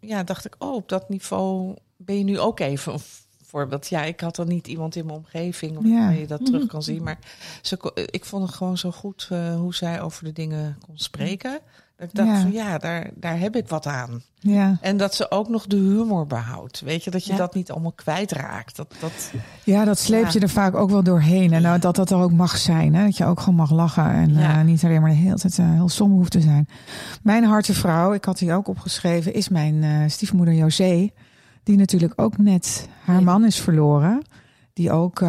[0.00, 3.00] ja, dacht ik, oh, op dat niveau ben je nu ook even
[3.52, 3.88] voorbeeld.
[3.88, 5.98] Ja, ik had dan niet iemand in mijn omgeving Ja.
[5.98, 7.18] waar je dat terug kan zien, maar
[7.62, 10.98] ze, ko- ik vond het gewoon zo goed eh, hoe zij over de dingen kon
[10.98, 11.58] spreken.
[11.96, 12.40] Dat ik dacht Ja.
[12.40, 14.22] van ja, daar, daar heb ik wat aan.
[14.38, 14.78] Ja.
[14.80, 16.80] En dat ze ook nog de humor behoudt.
[16.80, 17.38] Weet je, dat je Ja.
[17.38, 18.76] dat niet allemaal kwijtraakt.
[18.76, 19.32] Dat, dat,
[19.64, 21.52] ja, dat sleep je er vaak ook wel doorheen.
[21.52, 22.94] En nou, dat dat er ook mag zijn.
[22.94, 23.04] Hè?
[23.04, 24.10] Dat je ook gewoon mag lachen.
[24.10, 26.68] En eh, niet alleen maar de hele tijd eh, heel somber hoeft te zijn.
[27.22, 31.10] Mijn hartenvrouw, ik had die ook opgeschreven, is mijn eh, stiefmoeder José.
[31.62, 33.24] Die natuurlijk ook net haar Nee.
[33.24, 34.22] man is verloren.
[34.72, 35.28] Die ook, eh,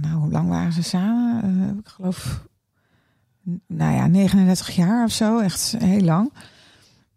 [0.00, 1.42] nou, hoe lang waren ze samen?
[1.42, 2.46] Eh, ik geloof,
[3.66, 5.38] nou ja, 39 jaar of zo.
[5.38, 6.32] Echt heel lang.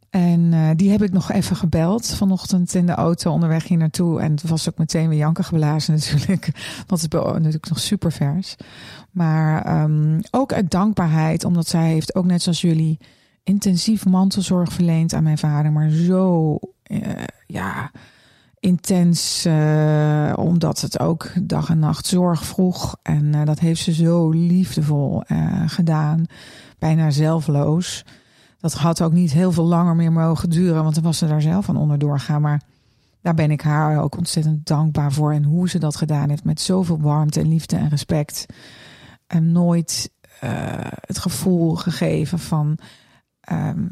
[0.10, 4.22] En eh, die heb ik nog even gebeld vanochtend in de auto onderweg hier naartoe.
[4.22, 6.46] En het was ook meteen weer janken geblazen natuurlijk.
[6.88, 8.56] Want het is natuurlijk nog super vers.
[9.12, 13.00] Maar ehm, ook uit dankbaarheid, omdat zij heeft ook net zoals jullie
[13.44, 15.72] intensief mantelzorg verleend aan mijn vader.
[15.72, 16.58] Maar zo,
[17.48, 17.92] ja,
[18.62, 22.96] intens, eh, omdat het ook dag en nacht zorg vroeg.
[23.02, 26.26] En eh, dat heeft ze zo liefdevol eh, gedaan,
[26.80, 28.06] bijna zelfloos.
[28.60, 31.42] Dat had ook niet heel veel langer meer mogen duren, want dan was ze daar
[31.42, 32.42] zelf aan onderdoor gaan.
[32.42, 32.62] Maar
[33.22, 35.34] daar ben ik haar ook ontzettend dankbaar voor.
[35.34, 38.46] En hoe ze dat gedaan heeft met zoveel warmte en liefde en respect.
[39.28, 40.12] En nooit
[41.06, 42.78] het gevoel gegeven van.
[43.42, 43.86] ehm,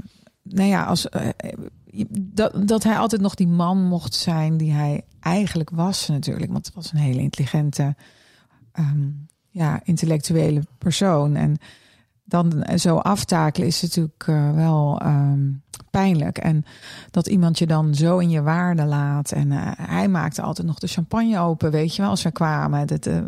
[0.43, 1.08] nou ja, als,
[2.10, 6.52] dat, dat hij altijd nog die man mocht zijn die hij eigenlijk was, natuurlijk.
[6.52, 7.95] Want het was een hele intelligente,
[8.71, 9.08] ehm,
[9.49, 11.36] ja, intellectuele persoon.
[11.36, 11.58] En
[12.30, 15.52] dan zo aftakelen is natuurlijk eh, wel ehm,
[15.91, 16.38] pijnlijk.
[16.38, 16.65] En
[17.12, 19.32] dat iemand je dan zo in je waarde laat.
[19.32, 22.88] En eh, hij maakte altijd nog de champagne open, weet je wel, als we kwamen.
[22.88, 23.21] Dat, eh,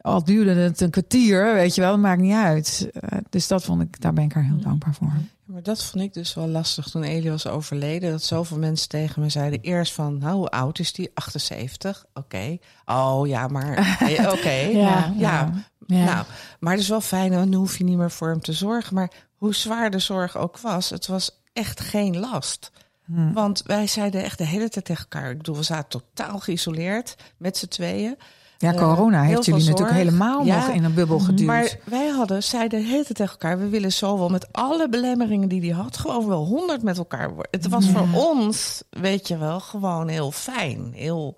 [0.00, 2.90] al duurde het een kwartier, weet je wel, dat maakt niet uit.
[3.30, 5.12] Dus dat vond ik, daar ben ik haar heel dankbaar voor.
[5.50, 8.10] Maar dat vond ik dus wel lastig toen Elie was overleden.
[8.10, 11.10] Dat zoveel mensen tegen me zeiden eerst van, nou, hoe oud is die?
[11.14, 12.04] 78?
[12.14, 12.58] Oké.
[12.84, 14.50] Oh ja, maar eh, oké.
[14.50, 15.52] Ja, ja.
[15.86, 16.04] Ja.
[16.04, 16.26] Nou,
[16.60, 18.94] maar het is wel fijn, dan hoef je niet meer voor hem te zorgen.
[18.94, 22.72] Maar hoe zwaar de zorg ook was, het was echt geen last.
[23.04, 23.32] Hm.
[23.32, 25.30] Want wij zeiden echt de hele tijd tegen elkaar.
[25.30, 28.16] Ik bedoel, we zaten totaal geïsoleerd met z'n tweeën.
[28.60, 31.46] Ja, Eh, corona heeft jullie natuurlijk helemaal Ja, nog in een bubbel geduwd.
[31.46, 33.58] Maar wij hadden, zeiden tijd tegen elkaar...
[33.58, 35.96] we willen zo wel met alle belemmeringen die hij had...
[35.96, 37.48] gewoon wel honderd met elkaar worden.
[37.50, 37.90] Het was Ja.
[37.92, 40.92] voor ons, weet je wel, gewoon heel fijn.
[40.94, 41.36] Heel,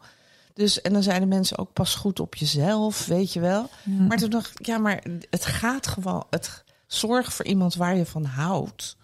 [0.55, 3.69] dus, en dan zeiden mensen ook pas goed op jezelf, weet je wel.
[3.85, 4.05] Ja.
[4.09, 6.25] Maar toen dacht ik, ja, maar het gaat gewoon...
[6.31, 8.97] Het, zorg voor iemand waar je van houdt.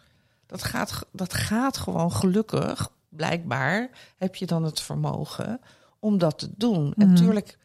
[0.47, 3.91] Dat gaat, dat gaat gewoon gelukkig, blijkbaar...
[4.17, 5.61] heb je dan het vermogen
[5.99, 6.95] om dat te doen.
[6.97, 7.59] En natuurlijk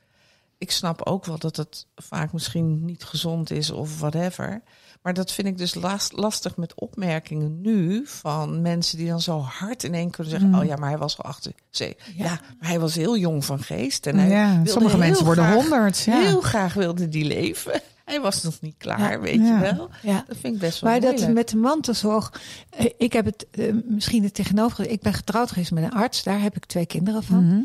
[0.57, 4.61] ik snap ook wel dat het vaak misschien niet gezond is of whatever.
[5.01, 9.39] Maar dat vind ik dus last, lastig met opmerkingen nu van mensen die dan zo
[9.39, 10.59] hard in één kunnen zeggen: Mm.
[10.59, 11.51] Oh ja, maar hij was al achter.
[11.69, 11.87] Ja.
[12.15, 14.07] ja, maar hij was heel jong van geest.
[14.07, 15.99] En hij ja, sommige mensen worden honderd.
[15.99, 16.19] Ja.
[16.19, 17.81] Heel graag wilde die leven.
[18.13, 19.19] Hij was nog niet klaar, Ja.
[19.19, 19.55] weet Ja.
[19.63, 19.89] je wel.
[20.01, 20.23] Ja.
[20.27, 23.73] Dat vind ik best wel Maar dat met de mantelzorg, eh, ik heb het eh,
[23.85, 24.89] misschien het tegenover.
[24.89, 27.45] Ik ben getrouwd geweest met een arts, daar heb ik twee kinderen van.
[27.45, 27.61] Mhm.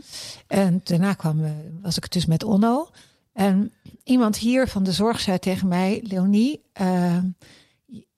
[0.47, 1.51] En daarna kwam, eh,
[1.83, 2.89] was ik dus met Onno.
[3.33, 3.73] En
[4.05, 6.63] iemand hier van de zorg zei tegen mij, Leonie,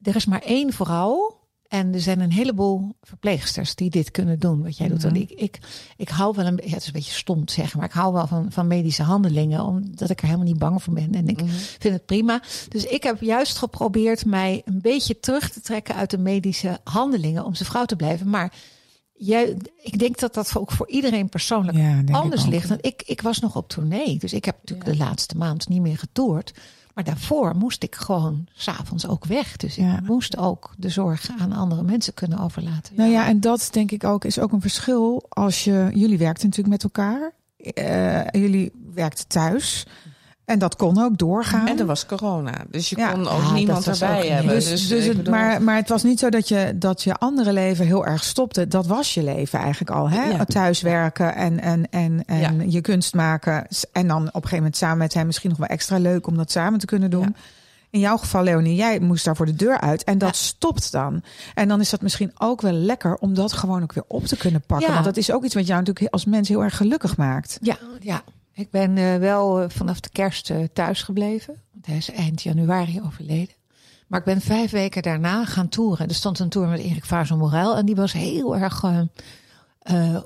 [0.02, 1.39] er is maar één vrouw.
[1.70, 4.98] En er zijn een heleboel verpleegsters die dit kunnen doen, wat jij doet.
[4.98, 5.06] Mhm.
[5.14, 5.58] En ik, ik,
[5.96, 8.12] ik hou wel een ja, het is een beetje stom te zeggen, maar ik hou
[8.12, 11.14] wel van, van medische handelingen, omdat ik er helemaal niet bang voor ben.
[11.14, 11.50] En ik Mhm.
[11.78, 12.42] vind het prima.
[12.68, 17.44] Dus ik heb juist geprobeerd mij een beetje terug te trekken uit de medische handelingen
[17.44, 18.30] om zijn vrouw te blijven.
[18.30, 18.52] Maar
[19.12, 22.68] jij, ik denk dat dat ook voor iedereen persoonlijk Ja, anders ligt.
[22.68, 25.80] Want ik, ik was nog op tournee, dus ik heb natuurlijk de laatste maand niet
[25.80, 26.52] meer getoerd.
[27.04, 29.56] Maar daarvoor moest ik gewoon s'avonds ook weg.
[29.56, 30.00] Dus ik Ja.
[30.02, 32.94] moest ook de zorg aan andere mensen kunnen overlaten.
[32.96, 35.90] Nou ja, en dat denk ik ook is ook een verschil als je.
[35.94, 37.32] Jullie werkten natuurlijk met elkaar.
[37.56, 39.86] Eh, jullie werkten thuis.
[40.50, 41.66] En dat kon ook doorgaan.
[41.68, 43.12] En er was corona, dus je Ja.
[43.12, 44.54] kon ook Ja, niemand erbij ook hebben.
[44.54, 47.14] Dus, Dus, dus het, bedoel- maar, maar het was niet zo dat je, dat je
[47.14, 48.68] andere leven heel erg stopte.
[48.68, 50.10] Dat was je leven eigenlijk al.
[50.10, 50.24] Hè?
[50.24, 50.44] Ja.
[50.44, 52.50] Thuiswerken en, en, en, en Ja.
[52.66, 53.66] je kunst maken.
[53.92, 56.36] En dan op een gegeven moment samen met hem misschien nog wel extra leuk om
[56.36, 57.22] dat samen te kunnen doen.
[57.22, 57.32] Ja.
[57.90, 60.04] In jouw geval, Leonie, jij moest daar voor de deur uit.
[60.04, 60.34] En dat Ja.
[60.42, 61.22] stopt dan.
[61.54, 64.36] En dan is dat misschien ook wel lekker om dat gewoon ook weer op te
[64.36, 64.86] kunnen pakken.
[64.86, 64.92] Ja.
[64.92, 67.58] Want dat is ook iets wat jou natuurlijk als mens heel erg gelukkig maakt.
[67.60, 68.22] Ja, ja.
[68.60, 71.62] Ik ben eh, wel eh, vanaf de kerst eh, thuis gebleven.
[71.72, 73.54] Want hij is eind januari overleden.
[74.06, 76.08] Maar ik ben vijf weken daarna gaan toeren.
[76.08, 77.76] Er stond een tour met Erik Vaarzel Morel.
[77.76, 78.84] En die was heel erg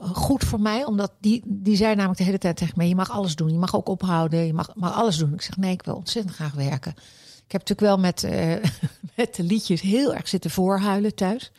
[0.01, 0.85] goed voor mij.
[0.85, 2.89] Omdat die, die zei namelijk de hele tijd tegen mij...
[2.89, 3.53] je mag alles doen.
[3.53, 4.47] Je mag ook ophouden.
[4.47, 5.35] Je mag, mag alles doen.
[5.35, 6.95] Ik zeg, nee, ik wil ontzettend graag werken.
[7.47, 8.23] Ik heb natuurlijk wel met,
[9.17, 11.53] met de liedjes heel erg zitten voorhuilen thuis.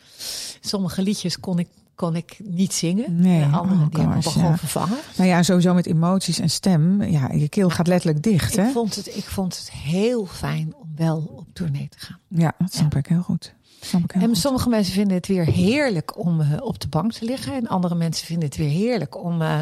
[0.60, 3.16] Sommige liedjes kon ik, kon ik niet zingen.
[3.20, 4.56] Nee, De andere oh die hebben me gewoon ja.
[4.56, 4.98] vervangen.
[5.16, 7.02] Nou ja, sowieso met emoties en stem.
[7.02, 8.56] Ja, je keel gaat letterlijk dicht.
[8.56, 8.66] Hè?
[8.66, 12.18] Ik vond, het, ik vond het heel fijn om wel op tournee te gaan.
[12.28, 13.54] Ja, dat snap ik heel goed.
[13.80, 14.38] Snap ik heel En goed.
[14.38, 17.54] sommige mensen vinden het weer heerlijk om eh, op de bank te liggen.
[17.54, 19.60] En andere mensen vinden het weer heerlijk om, eh,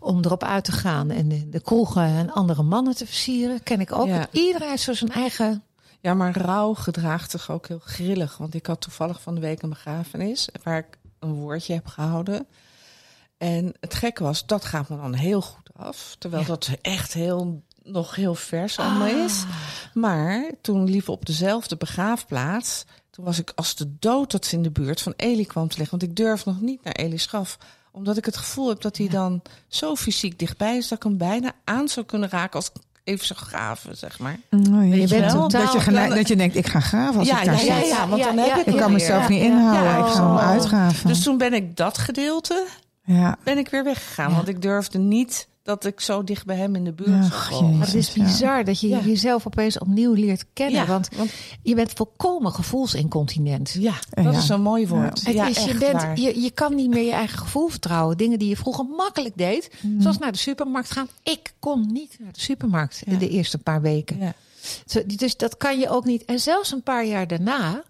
[0.00, 1.10] om erop uit te gaan.
[1.10, 3.62] En de, de kroegen en andere mannen te versieren.
[3.62, 4.06] Ken ik ook.
[4.06, 4.26] Ja.
[4.30, 5.62] Iedereen heeft zo zijn eigen...
[6.02, 8.36] Ja, maar rouw gedraagt zich ook heel grillig.
[8.36, 12.46] Want ik had toevallig van de week een begrafenis waar ik een woordje heb gehouden.
[13.38, 16.16] En het gekke was, dat gaat me dan heel goed af.
[16.18, 16.48] Terwijl Ja.
[16.48, 19.44] dat echt heel, nog heel vers allemaal is.
[19.94, 22.84] Maar toen liep op dezelfde begraafplaats.
[23.10, 25.78] Toen was ik als de dood dat ze in de buurt van Eli kwam te
[25.78, 25.98] liggen.
[25.98, 27.58] Want ik durf nog niet naar Eli's graf.
[27.92, 30.88] Omdat ik het gevoel heb dat hij dan zo fysiek dichtbij is...
[30.88, 34.38] dat ik hem bijna aan zou kunnen raken als ik even zou graven, zeg maar.
[34.50, 37.44] Oh, je bent totaal- dat, je dat je denkt, ik ga graven als Ja, ik
[37.44, 37.68] daar ja, zit.
[37.68, 39.82] ja, ja, want dan heb ik Ik kan mezelf niet inhouden.
[39.84, 40.48] Ja, ik ga hem oh.
[40.48, 41.08] uitgraven.
[41.08, 42.66] Dus toen ben ik dat gedeelte
[43.04, 43.36] ja.
[43.44, 44.30] ben ik weer weggegaan.
[44.30, 44.36] Ja.
[44.36, 47.48] Want ik durfde niet dat ik zo dicht bij hem in de buurt zou Ach,
[47.50, 47.76] komen.
[47.78, 48.24] Maar het is Ja.
[48.24, 49.00] bizar dat je Ja.
[49.00, 50.80] jezelf opeens opnieuw leert kennen.
[50.80, 51.30] Ja, want want-
[51.62, 53.70] je bent volkomen gevoelsincontinent.
[53.78, 54.30] Ja, dat Ja.
[54.38, 55.24] is een mooi woord.
[55.24, 56.18] Het Ja, is, je, bent, waar.
[56.20, 58.16] je, je kan niet meer je eigen gevoel vertrouwen.
[58.16, 59.70] Dingen die je vroeger makkelijk deed.
[59.80, 60.00] Mm.
[60.00, 61.08] Zoals naar de supermarkt gaan.
[61.22, 64.34] Ik kon niet naar de supermarkt in de eerste paar weken.
[64.86, 66.24] Zo, Dus dat kan je ook niet.
[66.24, 67.82] En zelfs een paar jaar daarna,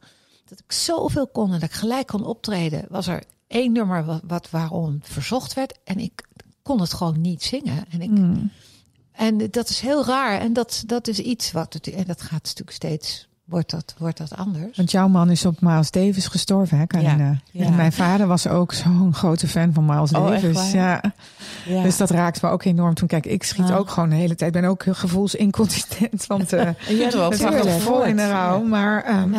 [0.49, 4.21] dat ik zoveel kon en dat ik gelijk kon optreden, was er één nummer wat,
[4.27, 5.79] wat waarom verzocht werd.
[5.85, 6.29] En ik
[6.71, 7.85] kon het gewoon niet zingen.
[7.91, 8.51] En, ik, Mm.
[9.13, 10.41] en dat is heel raar.
[10.41, 11.91] En dat, dat is iets wat het.
[11.95, 13.29] En dat gaat natuurlijk steeds.
[13.45, 14.77] Wordt dat, wordt dat anders?
[14.77, 17.41] Want jouw man is op Miles Davis gestorven, hè, Carina?
[17.51, 17.65] Ja.
[17.65, 20.71] En mijn vader was ook zo'n grote fan van Miles Oh, Davis.
[20.73, 21.03] Ja.
[21.67, 21.83] Ja.
[21.83, 22.95] Dus dat raakt me ook enorm.
[22.95, 23.77] Toen kijk, ik schiet Ah.
[23.79, 24.55] ook gewoon de hele tijd.
[24.55, 26.27] Ik ben ook heel gevoelsincontinent.
[26.27, 26.65] Want eh
[27.01, 28.63] hebt wel het was nog vaker vol in de rouw.
[28.63, 29.31] Maar ehm,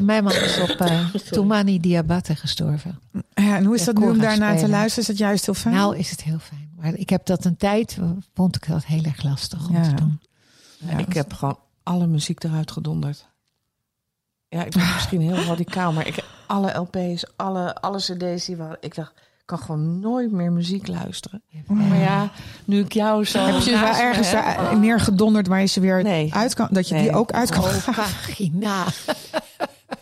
[0.04, 2.98] mijn man is op uh, Toumani Diabate gestorven.
[3.34, 5.00] ja, en hoe is dat nu om daarna te luisteren?
[5.00, 5.74] Is dat juist heel fijn?
[5.74, 6.68] Nou is het heel fijn.
[6.80, 9.82] Maar ik heb dat een tijd, eh, vond ik dat heel erg lastig om Ja.
[9.82, 10.20] te doen.
[10.78, 13.28] Ja, ik heb gewoon alle muziek eruit gedonderd.
[14.48, 18.76] Ja, ik ben misschien heel radicaal, maar ik alle LP's, alle, alle CD's die waren.
[18.80, 21.42] Ik dacht, ik kan gewoon nooit meer muziek luisteren.
[21.66, 22.30] Maar ja,
[22.64, 23.38] nu ik jou zo.
[23.46, 26.34] Heb je wel ergens daar neergedonderd waar je ze weer Nee.
[26.34, 26.68] uit kan?
[26.70, 28.84] Dat je die ook uit kan Oh, vagina.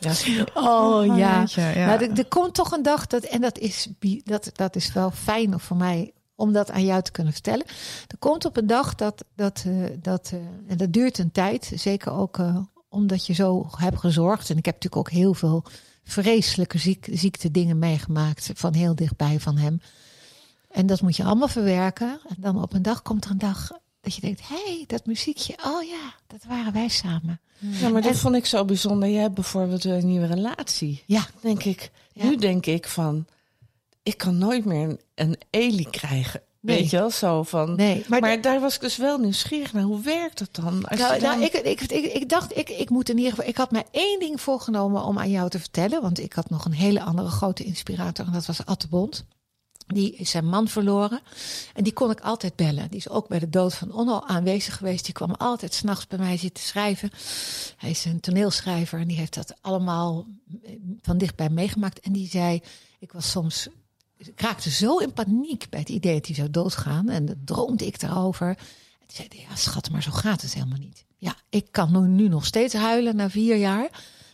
[0.01, 0.13] Ja,
[0.55, 1.39] Oh ja.
[1.39, 1.87] weet je, ja.
[1.87, 3.89] Maar er, er komt toch een dag dat, en dat is,
[4.25, 7.67] dat, dat is wel fijn voor mij om dat aan jou te kunnen vertellen.
[8.07, 11.73] Er komt op een dag dat, dat, eh, dat eh, en dat duurt een tijd,
[11.75, 12.57] zeker ook eh,
[12.89, 14.51] omdat je zo hebt gezorgd.
[14.51, 15.65] En ik heb natuurlijk ook heel veel
[16.05, 19.81] vreselijke ziek, ziekte dingen meegemaakt van heel dichtbij van hem.
[20.71, 22.21] En dat moet je allemaal verwerken.
[22.29, 23.71] En dan op een dag komt er een dag
[24.01, 27.41] dat je denkt, hé, hey, dat muziekje, oh ja, dat waren wij samen.
[27.59, 29.09] ja, maar dat vond ik zo bijzonder.
[29.09, 31.03] Je hebt bijvoorbeeld een nieuwe relatie.
[31.07, 31.91] Ja, Denk ik.
[32.13, 32.25] Ja.
[32.25, 33.27] Nu denk ik van,
[34.09, 36.41] ik kan nooit meer een, een Eli krijgen.
[36.61, 36.77] Nee.
[36.79, 37.77] Weet je wel, zo van.
[37.77, 38.05] nee.
[38.09, 39.83] Maar, daar was ik dus wel nieuwsgierig naar.
[39.83, 40.85] Hoe werkt dat dan?
[40.85, 43.49] Als Nou, dan- nou, ik, ik, ik, ik dacht, ik, ik moet in ieder geval.
[43.49, 46.03] Ik had mij één ding voorgenomen om aan jou te vertellen.
[46.03, 48.27] Want ik had nog een hele andere grote inspirator.
[48.27, 49.25] En dat was Atte Bond.
[49.87, 51.21] Die is zijn man verloren.
[51.75, 52.89] En die kon ik altijd bellen.
[52.89, 55.05] Die is ook bij de dood van Onno aanwezig geweest.
[55.05, 57.11] Die kwam altijd s'nachts bij mij zitten schrijven.
[57.77, 59.01] Hij is een toneelschrijver.
[59.01, 60.27] En die heeft dat allemaal
[61.03, 62.01] van dichtbij meegemaakt.
[62.01, 62.63] En die zei,
[62.99, 63.69] ik was soms...
[64.19, 67.09] Ik raakte zo in paniek bij het idee dat hij zou doodgaan.
[67.09, 68.49] En dan droomde ik daarover.
[68.49, 71.05] En toen zei hij, ja schat, maar zo gaat het helemaal niet.
[71.17, 73.91] Ja, ik kan nu, nu nog steeds huilen na vier jaar.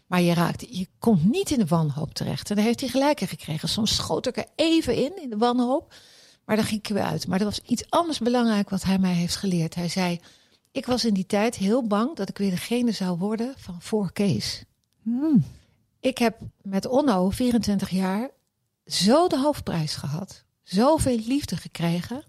[0.06, 2.50] Maar je raakt, je komt niet in de wanhoop terecht.
[2.50, 3.68] En daar heeft hij gelijk in gekregen.
[3.68, 5.94] Soms schoot ik er even in, in de wanhoop.
[6.44, 7.26] Maar dan ging ik er weer uit.
[7.26, 9.74] Maar er was iets anders belangrijk wat hij mij heeft geleerd.
[9.74, 10.20] Hij zei,
[10.72, 14.12] ik was in die tijd heel bang dat ik weer degene zou worden van voor
[14.12, 14.64] Kees.
[15.02, 15.44] Hmm.
[16.00, 18.30] Ik heb met Onno, 24 jaar,
[18.86, 20.44] zo de hoofdprijs gehad.
[20.62, 22.24] Zoveel liefde gekregen.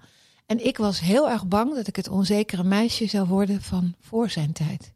[0.45, 4.29] En ik was heel erg bang dat ik het onzekere meisje zou worden van voor
[4.29, 4.93] zijn tijd.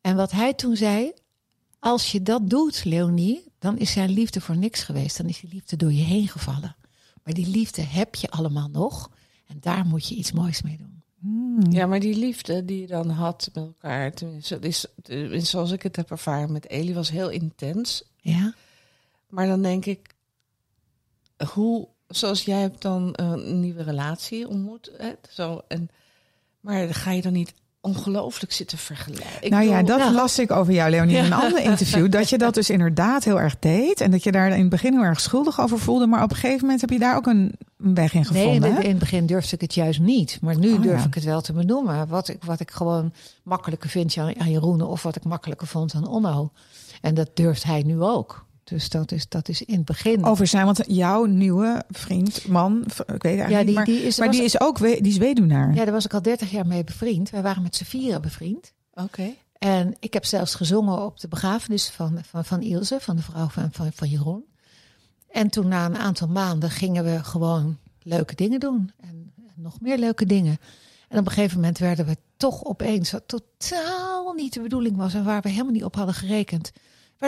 [0.00, 1.12] En wat hij toen zei,
[1.78, 5.16] als je dat doet, Leonie, dan is zijn liefde voor niks geweest.
[5.16, 6.76] Dan is die liefde door je heen gevallen.
[7.22, 9.10] Maar die liefde heb je allemaal nog.
[9.46, 11.02] En daar moet je iets moois mee doen.
[11.20, 11.72] Hmm.
[11.72, 15.70] Ja, maar die liefde die je dan had met elkaar, tenminste, dat is, tenminste, zoals
[15.70, 18.02] ik het heb ervaren met Eli, was heel intens.
[18.16, 18.54] Ja?
[19.28, 20.13] Maar dan denk ik,
[21.52, 25.88] hoe, zoals jij hebt dan een nieuwe relatie ontmoet, hè, zo, en,
[26.60, 29.26] maar ga je dan niet ongelooflijk zitten vergelijken?
[29.40, 32.10] Ik nou ja, bedoel, dat las ik over jou, Leonie, in een ander interview.
[32.10, 34.00] Dat je dat dus inderdaad heel erg deed.
[34.00, 36.06] En dat je daar in het begin heel erg schuldig over voelde.
[36.06, 38.74] Maar op een gegeven moment heb je daar ook een weg in Nee, gevonden.
[38.74, 38.80] hè?
[38.82, 40.38] in het begin durfde ik het juist niet.
[40.42, 41.06] Maar nu Oh, durf ja.
[41.06, 42.08] ik het wel te benoemen.
[42.08, 44.82] Wat ik, wat ik gewoon makkelijker vind aan, aan Jeroen...
[44.82, 46.50] of wat ik makkelijker vond aan Onno.
[47.00, 48.46] En dat durft hij nu ook.
[48.64, 50.24] Dus dat is, dat is in het begin...
[50.24, 53.84] Over zijn, want jouw nieuwe vriend, man, ik weet het eigenlijk ja, niet, die, maar,
[53.84, 55.74] die is, maar die is ook die is weduwnaar.
[55.74, 57.30] ja, daar was ik al 30 jaar mee bevriend.
[57.30, 58.72] Wij waren met z'n vieren bevriend.
[58.94, 59.34] Oké.
[59.58, 63.48] En ik heb zelfs gezongen op de begrafenis van, van, van Ilse, van de vrouw
[63.48, 64.44] van, van, van Jeroen.
[65.30, 68.90] En toen na een aantal maanden gingen we gewoon leuke dingen doen.
[69.00, 70.58] En, en nog meer leuke dingen.
[71.08, 75.14] En op een gegeven moment werden we toch opeens, wat totaal niet de bedoeling was
[75.14, 76.72] en waar we helemaal niet op hadden gerekend,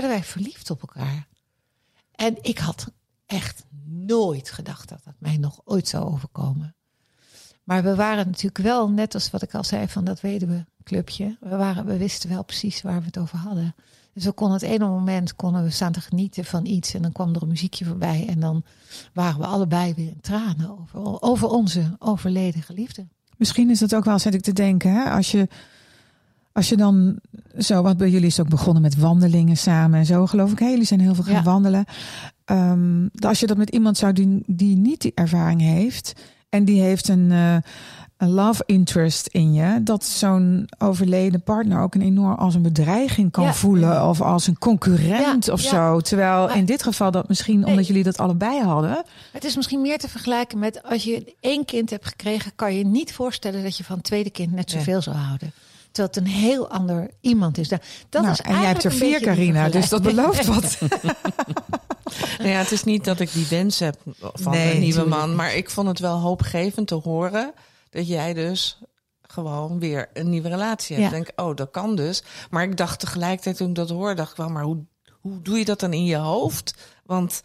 [0.01, 1.27] werden wij verliefd op elkaar.
[2.15, 2.93] En ik had
[3.27, 6.75] echt nooit gedacht dat dat mij nog ooit zou overkomen.
[7.65, 11.57] Maar we waren natuurlijk wel, net als wat ik al zei van dat weduwe-clubje, we,
[11.57, 13.75] waren, we wisten wel precies waar we het over hadden.
[14.13, 17.13] Dus we konden het ene moment konden we staan te genieten van iets en dan
[17.13, 18.65] kwam er een muziekje voorbij en dan
[19.13, 23.07] waren we allebei weer in tranen over, over onze overleden geliefde.
[23.37, 25.11] Misschien is dat ook wel, zit ik te denken, hè?
[25.11, 25.49] Als je,
[26.57, 27.19] als je dan
[27.59, 30.59] zo, want bij jullie is ook begonnen met wandelingen samen en zo, geloof ik.
[30.59, 30.67] Hè?
[30.67, 31.43] Jullie zijn heel veel gaan Ja.
[31.43, 31.85] wandelen.
[32.45, 36.13] Ehm, als je dat met iemand zou doen die niet die ervaring heeft
[36.49, 37.57] en die heeft een, eh,
[38.17, 43.31] een love interest in je, dat zo'n overleden partner ook een enorm als een bedreiging
[43.31, 43.55] kan Ja.
[43.55, 46.01] voelen of als een concurrent Ja, of zo.
[46.01, 47.71] Terwijl in dit geval dat misschien Nee.
[47.71, 49.05] omdat jullie dat allebei hadden.
[49.33, 52.85] Het is misschien meer te vergelijken met als je één kind hebt gekregen, kan je
[52.87, 55.53] niet voorstellen dat je van het tweede kind net zoveel zou houden.
[55.97, 57.69] Terwijl het een heel ander iemand is.
[57.69, 57.81] Dat
[58.11, 60.79] Nou, is en jij hebt er vier, Carina, dus dat belooft wat.
[62.39, 65.35] Nou ja, het is niet dat ik die wens heb van Nee, een nieuwe man.
[65.35, 67.53] Maar ik vond het wel hoopgevend te horen
[67.91, 68.79] dat jij dus
[69.23, 71.11] gewoon weer een nieuwe relatie hebt.
[71.11, 71.17] Ja.
[71.17, 72.23] Ik denk, oh, dat kan dus.
[72.51, 74.85] Maar ik dacht tegelijkertijd toen ik dat hoorde, dacht ik wel, maar hoe,
[75.21, 76.75] hoe doe je dat dan in je hoofd?
[77.05, 77.43] Want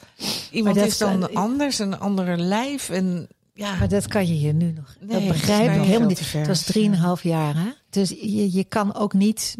[0.51, 2.89] iemand dat is dan kan- anders, een andere lijf.
[2.89, 4.95] En ja, Maar dat kan je je nu nog.
[4.99, 6.31] Nee, dat begrijp ik helemaal niet.
[6.33, 7.55] Het was drieënhalf jaar.
[7.55, 7.69] Hè?
[7.89, 9.55] Dus je, je kan ook niet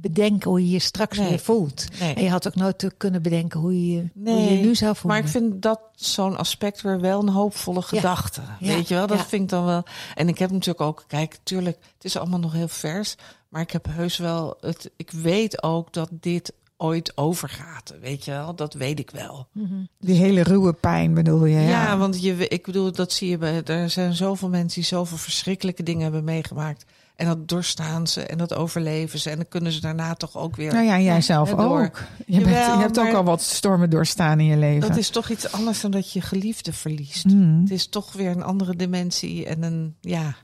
[0.00, 1.28] bedenken hoe je je straks Nee.
[1.28, 1.86] weer voelt.
[2.00, 2.14] nee.
[2.14, 5.18] En je had ook nooit kunnen bedenken hoe je hoe je nu zou voelen.
[5.20, 8.40] Maar ik vind dat zo'n aspect weer wel een hoopvolle gedachte.
[8.60, 9.24] Ja, Weet je wel, dat ja.
[9.24, 9.82] vind ik dan wel.
[10.14, 13.14] En ik heb natuurlijk ook, kijk, tuurlijk, het is allemaal nog heel vers.
[13.48, 17.94] Maar ik heb heus wel, het, ik weet ook dat dit ooit overgaat.
[18.00, 19.46] Weet je wel, dat weet ik wel.
[19.52, 19.74] Mhm.
[19.98, 21.60] Die hele ruwe pijn bedoel je?
[21.60, 23.62] Ja, Ja, want je, ik bedoel, dat zie je bij.
[23.62, 26.84] Er zijn zoveel mensen die zoveel verschrikkelijke dingen hebben meegemaakt.
[27.16, 29.30] En dat doorstaan ze en dat overleven ze.
[29.30, 30.72] En dan kunnen ze daarna toch ook weer.
[30.72, 32.02] Nou ja, jij zelf ook.
[32.26, 34.88] Je, bent, Jawel, je hebt ook al wat stormen doorstaan in je leven.
[34.88, 37.22] Dat is toch iets anders dan dat je geliefde verliest.
[37.24, 37.60] Hmm.
[37.60, 40.34] Het is toch weer een andere dimensie en een ja.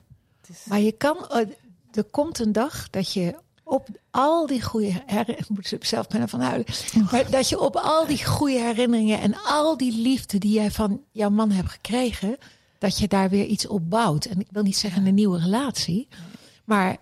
[0.65, 1.47] Maar je kan, eh,
[1.93, 3.35] er komt een dag dat je
[3.69, 6.67] op al die goede herinneringen, ik moet zelf bijna van huilen,
[7.11, 11.01] maar dat je op al die goede herinneringen en al die liefde die jij van
[11.13, 12.37] jouw man hebt gekregen,
[12.79, 14.25] dat je daar weer iets op bouwt.
[14.25, 16.09] En ik wil niet zeggen een nieuwe relatie,
[16.65, 16.97] maar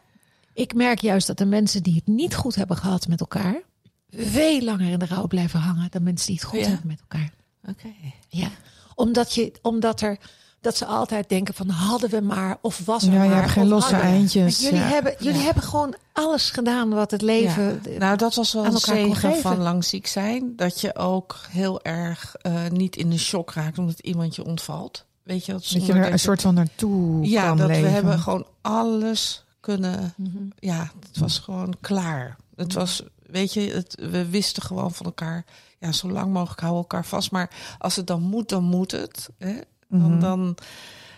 [0.52, 3.62] ik merk juist dat de mensen die het niet goed hebben gehad met elkaar,
[4.10, 6.66] veel langer in de rouw blijven hangen dan mensen die het goed Ja.
[6.68, 7.32] hebben met elkaar.
[7.68, 7.88] Oké.
[8.28, 8.48] Ja,
[8.94, 10.18] omdat, je, omdat er
[10.66, 13.38] dat ze altijd denken van hadden we maar of was er Ja, je maar.
[13.40, 14.86] hebt geen losse hadden eindjes, Jullie, ja.
[14.86, 15.44] hebben, jullie Ja.
[15.44, 17.80] hebben gewoon alles gedaan wat het leven.
[17.90, 17.98] Ja.
[17.98, 20.52] Nou, dat was wel een zegen van lang ziek zijn.
[20.56, 25.04] Dat je ook heel erg eh, niet in de shock raakt omdat iemand je ontvalt.
[25.22, 27.82] Weet je, dat, Dat je er een soort van naartoe Ja, kan dat leven.
[27.82, 30.12] we hebben gewoon alles kunnen.
[30.16, 30.36] Mhm.
[30.58, 32.36] Ja, het was gewoon klaar.
[32.56, 35.44] Het was, weet je, het, we wisten gewoon van elkaar.
[35.78, 37.30] Ja, zo lang mogelijk houden we elkaar vast.
[37.30, 39.28] Maar als het dan moet, dan moet het.
[39.38, 39.54] Hè?
[39.88, 40.20] Dan, Mhm.
[40.20, 40.56] dan,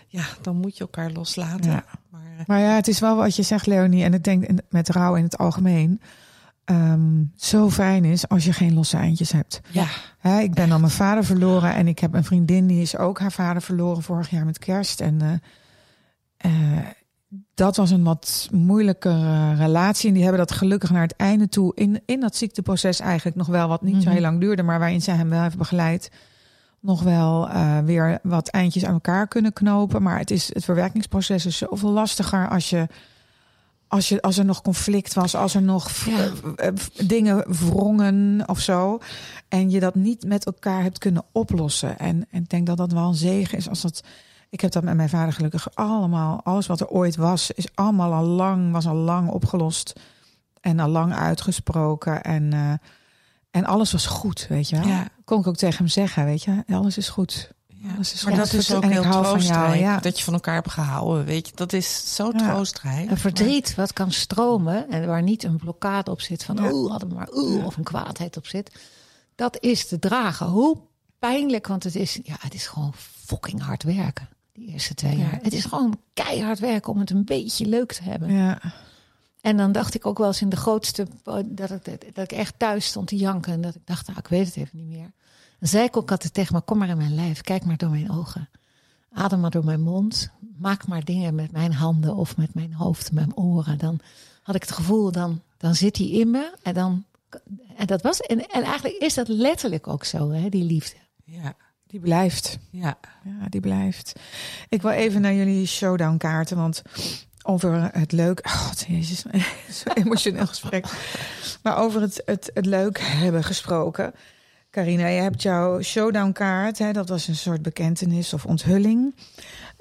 [0.07, 1.71] ja, dan moet je elkaar loslaten.
[1.71, 1.83] Ja.
[2.09, 4.03] Maar, eh, Maar ja, het is wel wat je zegt, Leonie.
[4.03, 6.01] En ik denk met rouw in het algemeen.
[6.65, 9.61] ehm, zo fijn is als je geen losse eindjes hebt.
[9.71, 9.87] Ja.
[10.39, 13.31] Ik ben dan mijn vader verloren en ik heb een vriendin die is ook haar
[13.31, 15.01] vader verloren vorig jaar met kerst.
[15.01, 15.31] En eh,
[16.77, 16.85] eh,
[17.53, 20.07] dat was een wat moeilijkere relatie.
[20.07, 23.47] En die hebben dat gelukkig naar het einde toe in, in dat ziekteproces eigenlijk nog
[23.47, 24.09] wel wat niet zo Mhm.
[24.09, 26.11] heel lang duurde, maar waarin zij hem wel heeft begeleid.
[26.81, 30.01] Nog wel eh, weer wat eindjes aan elkaar kunnen knopen.
[30.03, 32.87] Maar het, is, het verwerkingsproces is zoveel lastiger als je.
[33.87, 36.17] Als, je, als er nog conflict was, als er nog Ja.
[36.55, 36.73] eh, eh,
[37.05, 38.99] dingen wrongen of zo.
[39.47, 41.99] En je dat niet met elkaar hebt kunnen oplossen.
[41.99, 43.69] En, en ik denk dat dat wel een zegen is.
[43.69, 44.03] Als dat,
[44.49, 46.41] ik heb dat met mijn vader gelukkig allemaal.
[46.43, 49.99] Alles wat er ooit was, is allemaal al lang, was al lang opgelost.
[50.61, 52.23] En al lang uitgesproken.
[52.23, 52.79] En,
[53.51, 54.87] en alles was goed, weet je wel.
[54.87, 55.07] Ja.
[55.29, 56.63] Kon ik ook tegen hem zeggen, weet je.
[56.69, 57.51] Alles is goed.
[57.67, 57.93] Ja.
[57.95, 58.41] Alles is Maar goed.
[58.51, 59.79] dat is ook En heel hou van jou, troostrijk.
[59.79, 59.99] ja.
[59.99, 61.51] Dat je van elkaar hebt gehouden, weet je.
[61.55, 62.37] Dat is zo Ja.
[62.53, 63.09] troostrijk.
[63.11, 66.71] Een verdriet wat kan stromen en waar niet een blokkade op zit van Ja.
[66.71, 68.71] oeh, hadden we maar oeh, of een kwaadheid op zit.
[69.35, 70.47] Dat is te dragen.
[70.47, 70.77] Hoe
[71.19, 72.93] pijnlijk, want het is, ja, het is gewoon
[73.25, 74.29] fucking hard werken.
[74.53, 75.23] Die eerste twee Ja.
[75.23, 75.39] jaar.
[75.41, 78.33] Het is gewoon keihard werken om het een beetje leuk te hebben.
[78.33, 78.59] Ja.
[79.41, 81.07] En dan dacht ik ook wel eens in de grootste,
[81.45, 83.53] dat ik, dat ik echt thuis stond te janken.
[83.53, 85.11] En dat ik dacht, nou, ik weet het even niet meer.
[85.59, 87.89] Dan zei ik ook altijd tegen me, kom maar in mijn lijf, kijk maar door
[87.89, 88.49] mijn ogen.
[89.11, 90.29] Adem maar door mijn mond.
[90.57, 93.77] Maak maar dingen met mijn handen of met mijn hoofd, mijn oren.
[93.77, 93.99] Dan
[94.41, 96.53] had ik het gevoel, dan, dan zit hij in me.
[96.63, 97.05] En, dan,
[97.77, 100.95] en, dat was, en, en eigenlijk is dat letterlijk ook zo, hè, die liefde.
[101.23, 101.55] Ja,
[101.87, 102.57] Die blijft.
[102.71, 102.97] ja.
[103.23, 104.13] Ja, die blijft.
[104.69, 106.81] Ik wil even naar jullie showdown kaarten, want
[107.43, 108.45] over het leuk...
[108.45, 109.23] Oh, God, jezus,
[109.83, 110.85] zo'n emotioneel gesprek.
[111.63, 114.13] Maar over het, het, het leuk hebben gesproken.
[114.71, 116.77] Carina, je hebt jouw showdown kaart.
[116.77, 119.15] Hè, dat was een soort bekentenis of onthulling.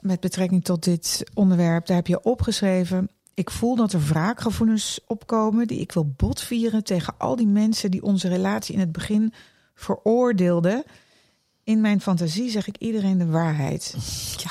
[0.01, 1.87] Met betrekking tot dit onderwerp.
[1.87, 3.09] Daar heb je opgeschreven...
[3.35, 8.03] Ik voel dat er wraakgevoelens opkomen die ik wil botvieren tegen al die mensen die
[8.03, 9.33] onze relatie in het begin
[9.75, 10.85] veroordeelden.
[11.69, 13.95] In mijn fantasie zeg ik iedereen de waarheid.
[14.45, 14.51] ja.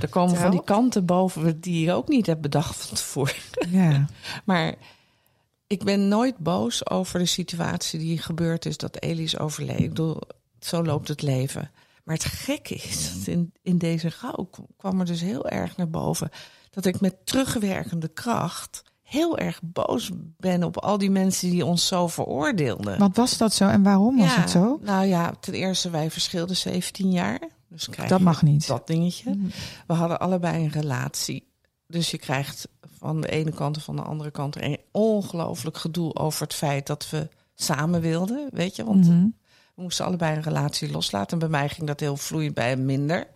[0.00, 3.34] Er komen van die kanten boven die je ook niet hebt bedacht van tevoren.
[3.68, 4.06] Ja,
[4.44, 4.74] Maar
[5.66, 9.82] ik ben nooit boos over de situatie die gebeurd is dat Elie is overleden.
[9.82, 10.20] Ik bedoel,
[10.60, 11.70] zo loopt het leven.
[12.04, 15.90] Maar het gekke is, dat in, in deze rouw kwam er dus heel erg naar
[15.90, 16.30] boven...
[16.70, 21.86] dat ik met terugwerkende kracht heel erg boos ben op al die mensen die ons
[21.86, 22.98] zo veroordeelden.
[22.98, 24.78] wat was dat zo en waarom was het zo?
[24.82, 27.40] Nou ja, ten eerste, wij verschilden 17 jaar.
[27.68, 28.66] Dus krijg Dat mag niet.
[28.66, 29.36] Dat dingetje.
[29.86, 31.48] We hadden allebei een relatie.
[31.86, 36.14] Dus je krijgt van de ene kant en van de andere kant een ongelooflijk gedoe
[36.14, 38.48] over het feit dat we samen wilden.
[38.52, 39.26] Weet je, want Mhm.
[39.74, 41.32] we moesten allebei een relatie loslaten.
[41.32, 43.26] En bij mij ging dat heel vloeiend, bij hem minder.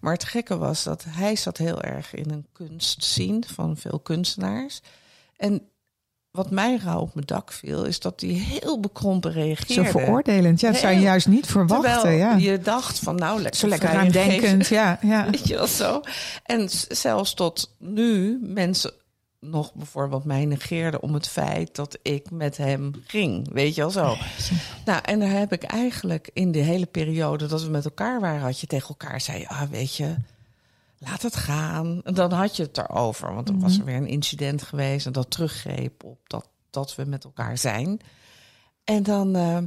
[0.00, 4.80] Maar het gekke was dat hij zat heel erg in een kunstzien van veel kunstenaars.
[5.40, 5.62] En
[6.30, 9.90] wat mij rauw op mijn dak viel, is dat hij heel bekrompen Zo reageerde.
[9.90, 10.60] veroordelend.
[10.60, 12.12] Ja, dat zou je juist niet verwachten.
[12.12, 12.36] Ja.
[12.36, 14.70] je dacht van nou lekker Zo lekker geest.
[14.70, 15.24] Ja, ja.
[15.30, 16.00] Weet je wel zo.
[16.44, 18.92] En zelfs tot nu mensen
[19.40, 23.52] nog bijvoorbeeld mij negeerden om het feit dat ik met hem ging.
[23.52, 24.16] Weet je wel zo.
[24.84, 28.40] Nou, en daar heb ik eigenlijk in de hele periode dat we met elkaar waren,
[28.40, 30.14] had je tegen elkaar zei, ah, weet je,
[31.02, 32.00] laat het gaan.
[32.04, 35.12] En dan had je het erover, want dan was er weer een incident geweest en
[35.12, 38.00] dat teruggreep op dat, dat we met elkaar zijn.
[38.84, 39.58] En dan, eh,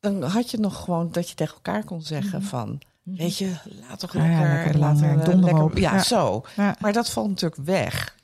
[0.00, 3.54] dan had je nog gewoon dat je tegen elkaar kon zeggen van, weet je,
[3.88, 5.76] laat toch Ja, ja, lekker, lekker laten lang, we eh, donderhoop.
[5.78, 6.02] ja, Ja.
[6.02, 6.44] zo.
[6.56, 6.76] Ja.
[6.80, 8.18] Maar dat valt natuurlijk weg.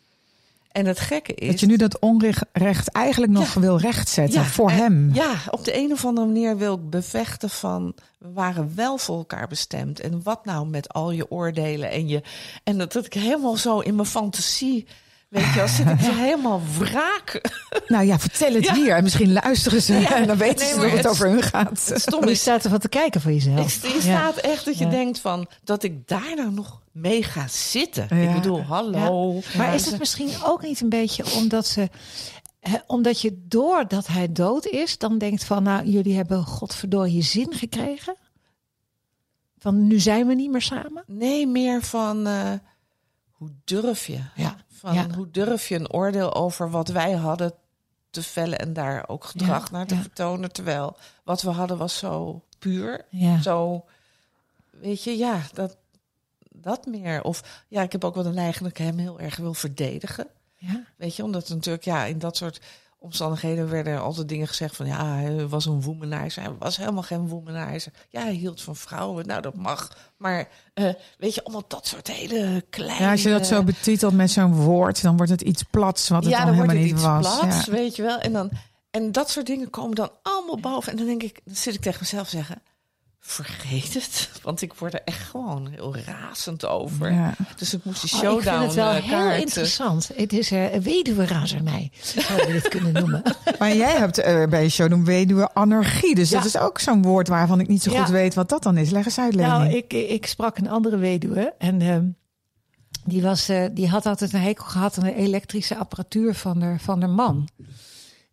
[0.76, 4.70] En het gekke is Dat je nu dat onrecht eigenlijk nog wil rechtzetten Ja, voor
[4.70, 5.10] en- hem.
[5.14, 9.16] Ja, op de een of andere manier wil ik bevechten van we waren wel voor
[9.16, 10.00] elkaar bestemd.
[10.00, 12.22] En wat nou met al je oordelen en je.
[12.64, 14.86] En dat, dat ik helemaal zo in mijn fantasie.
[15.28, 17.40] Weet je, als zit ik helemaal wraak.
[17.86, 18.74] Nou ja, vertel het Ja.
[18.74, 18.94] hier.
[18.96, 20.14] En misschien luisteren ze Ja.
[20.16, 21.88] en dan weten Nee, ze dat het, het- over hun gaat.
[21.88, 23.82] Het stom Je is, staat ervan te kijken voor jezelf.
[23.82, 24.00] je Ja.
[24.00, 24.90] staat echt dat je Ja.
[24.90, 28.06] denkt van dat ik daar nou nog mee ga zitten.
[28.10, 28.28] Ja.
[28.28, 29.32] Ik bedoel, hallo.
[29.56, 31.88] Maar Ja, is het misschien ook niet een beetje omdat ze.
[32.60, 37.52] hè, omdat je doordat hij dood is, dan denkt van, nou, jullie hebben godverdorie zin
[37.54, 38.16] gekregen.
[39.58, 41.04] Van nu zijn we niet meer samen.
[41.06, 42.52] Nee, meer van eh,
[43.30, 44.18] hoe durf je?
[44.34, 44.56] Ja.
[44.86, 45.06] Van Ja.
[45.14, 47.52] hoe durf je een oordeel over wat wij hadden
[48.10, 50.00] te vellen en daar ook gedrag Ja, naar te ja.
[50.00, 50.52] vertonen.
[50.52, 53.04] Terwijl wat we hadden was zo puur.
[53.42, 53.84] Zo,
[54.70, 55.76] weet je, ja, dat,
[56.50, 57.22] dat meer.
[57.22, 60.26] Of ja, ik heb ook wel de neiging dat ik hem heel erg wil verdedigen.
[60.56, 60.84] Ja.
[60.96, 62.60] Weet je, omdat natuurlijk ja, in dat soort
[63.06, 66.42] omstandigheden werden altijd dingen gezegd van ja, hij was een womanizer.
[66.42, 67.92] Hij was helemaal geen womanizer.
[68.08, 69.26] Ja, hij hield van vrouwen.
[69.26, 69.88] Nou, dat mag.
[70.16, 70.88] Maar eh,
[71.18, 73.04] weet je, allemaal dat soort hele kleine...
[73.04, 76.22] Ja, als je dat zo betitelt met zo'n woord, dan wordt het iets plats wat
[76.24, 77.38] het ja, dan, dan helemaal wordt niet het iets was.
[77.38, 77.72] plats, Ja.
[77.72, 78.18] weet je wel.
[78.18, 78.50] En, dan,
[78.90, 80.90] en dat soort dingen komen dan allemaal boven.
[80.92, 82.62] En dan denk ik, dan zit ik tegen mezelf zeggen...
[83.28, 87.12] Vergeet het, want ik word er echt gewoon heel razend over.
[87.12, 87.34] Ja.
[87.56, 90.10] Dus ik moest die Oh, showdown ik vind het wel eh, heel interessant.
[90.16, 93.22] Het is eh, een weduwerazernij, zouden we dit kunnen noemen.
[93.58, 96.14] Maar jij hebt eh, bij je showroom weduwe anarchie.
[96.14, 96.36] Dus Ja.
[96.36, 97.98] dat is ook zo'n woord waarvan ik niet zo Ja.
[98.00, 98.90] goed weet wat dat dan is.
[98.90, 99.48] Leg eens uit, Leni.
[99.48, 102.04] Nou, ik, ik sprak een andere weduwe en ehm,
[103.04, 106.80] die, was, eh, die had altijd een hekel gehad aan de elektrische apparatuur van haar,
[106.80, 107.48] van haar man.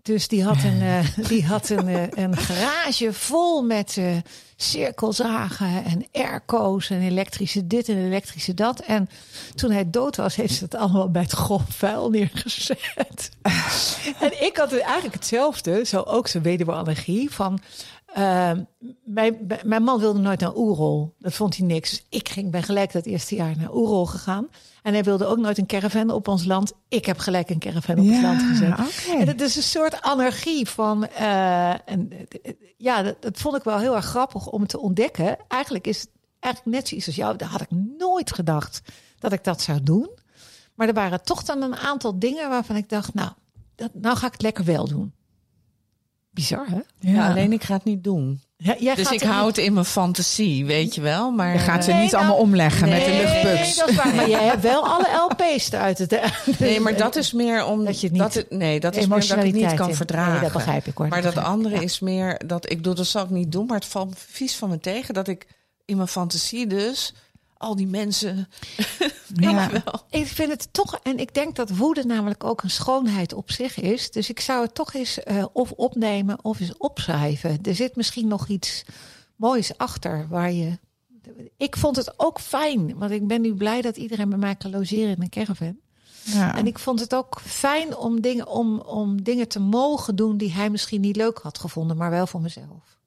[0.04, 4.06] Dus die had een, eh, die had een, eh, een garage vol met eh,
[4.56, 8.80] cirkelzagen en airco's en elektrische dit en elektrische dat.
[8.80, 9.10] En
[9.56, 13.30] toen hij dood was, heeft ze het allemaal bij het grof vuil neergezet.
[14.26, 17.60] en ik had eigenlijk hetzelfde, zo ook zo'n weduwe-allergie van...
[18.14, 18.52] eh,
[19.04, 21.14] mijn, mijn man wilde nooit naar Oerol.
[21.20, 21.90] Dat vond hij niks.
[21.90, 24.48] Dus ik ging, ben gelijk dat eerste jaar naar Oerol gegaan.
[24.84, 26.74] En hij wilde ook nooit een caravan op ons land.
[26.88, 28.78] Ik heb gelijk een caravan op het land gezet.
[29.20, 31.08] En het is een soort anarchie van.
[31.08, 32.12] eh, en,
[32.78, 35.38] ja, dat, dat vond ik wel heel erg grappig om te ontdekken.
[35.48, 36.10] Eigenlijk is het
[36.40, 37.38] eigenlijk net zoiets als jou.
[37.38, 38.82] Daar had ik nooit gedacht
[39.20, 40.10] dat ik dat zou doen.
[40.76, 43.30] Maar er waren toch dan een aantal dingen waarvan ik dacht, nou,
[43.76, 45.14] dat, nou ga ik het lekker wel doen.
[46.34, 46.80] Bizar, hè?
[47.12, 48.42] Ja, alleen ik ga het niet doen.
[48.58, 51.32] Ja, jij Dus gaat ik hou niet- het in mijn fantasie, weet je wel.
[51.32, 53.76] Maar Je gaat ze eh, Nee, niet nou, allemaal omleggen met de Nee, luchtbugs.
[53.78, 54.16] dat is waar.
[54.16, 56.20] Maar jij hebt wel alle LP's eruit het.
[56.60, 59.08] Nee, maar dat is meer om Dat je het niet- dat het, nee, dat is
[59.08, 60.32] meer dat ik het niet kan verdragen.
[60.32, 61.08] Nee, dat begrijp ik, hoor.
[61.08, 61.82] Maar Dat andere ja.
[61.82, 64.70] is meer dat ik bedoel, dat zal ik niet doen, maar het valt vies van
[64.70, 65.48] me tegen dat ik
[65.86, 67.14] in mijn fantasie dus
[67.64, 68.48] al die mensen
[69.36, 69.70] Ja.
[69.72, 70.02] wel.
[70.10, 73.80] Ik vind het toch, en ik denk dat woede namelijk ook een schoonheid op zich
[73.80, 74.12] is.
[74.12, 77.60] Dus ik zou het toch eens eh, of opnemen of eens opschrijven.
[77.62, 78.84] Er zit misschien nog iets
[79.36, 80.78] moois achter waar je.
[81.58, 84.72] Ik vond het ook fijn, want ik ben nu blij dat iedereen bij mij kan
[84.72, 85.78] logeren in een caravan.
[86.24, 86.58] Ja.
[86.58, 90.52] En ik vond het ook fijn om dingen, om, om dingen te mogen doen die
[90.52, 92.98] hij misschien niet leuk had gevonden, maar wel voor mezelf.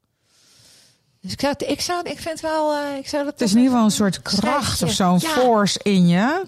[1.27, 3.33] Dus ik zou, het- ik zou, ik vind wel, eh, ik zou dat.
[3.33, 5.29] Het is in ieder geval een soort kracht of zo'n Ja.
[5.29, 6.45] force in je.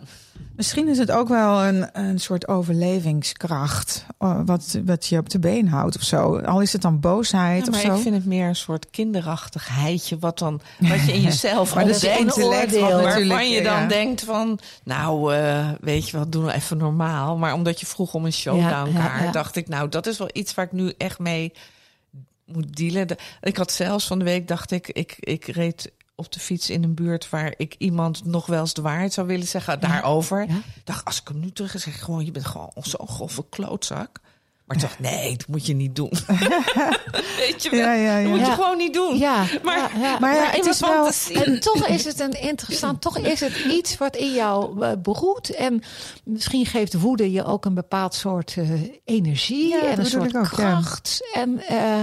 [0.56, 4.04] Misschien is het ook wel een, een soort overlevingskracht.
[4.18, 6.38] eh, Wat, wat je op de been houdt of zo.
[6.40, 7.94] Al is het dan boosheid Ja, of zo.
[7.94, 11.94] ik vind het meer een soort kinderachtigheidje wat dan wat je in jezelf Maar dat
[11.96, 13.86] is intellect wat waarvan je dan ja.
[13.86, 17.36] denkt van, nou, eh, weet je wat, doen we even normaal.
[17.36, 19.30] Maar omdat je vroeg om een showdown Ja, ja, kaart, ja.
[19.30, 21.52] dacht ik, nou, dat is wel iets waar ik nu echt mee
[22.52, 23.06] moet dealen.
[23.08, 26.70] De- Ik had zelfs van de week, dacht ik, ik, ik reed op de fiets
[26.70, 30.46] in een buurt waar ik iemand nog wel eens de waarheid zou willen zeggen daarover.
[30.48, 30.60] Ja.
[30.84, 34.20] Dacht, als ik hem nu terug zeg, gewoon, je bent gewoon zo'n grove klootzak.
[34.64, 36.10] Maar ik dacht, nee, dat moet je niet doen.
[37.38, 37.78] Weet je wel?
[37.80, 38.28] Ja, ja, ja.
[38.28, 39.18] Dat moet je gewoon niet doen.
[39.18, 39.90] Ja, Maar-.
[40.20, 41.10] Maar ja, het is wel...
[41.44, 45.54] En toch is het een interessant, toch is het iets wat in jou eh, beroept.
[45.54, 45.82] En
[46.24, 48.70] misschien geeft woede je ook een bepaald soort eh,
[49.04, 51.20] energie en een soort ook, kracht.
[51.32, 52.02] En eh,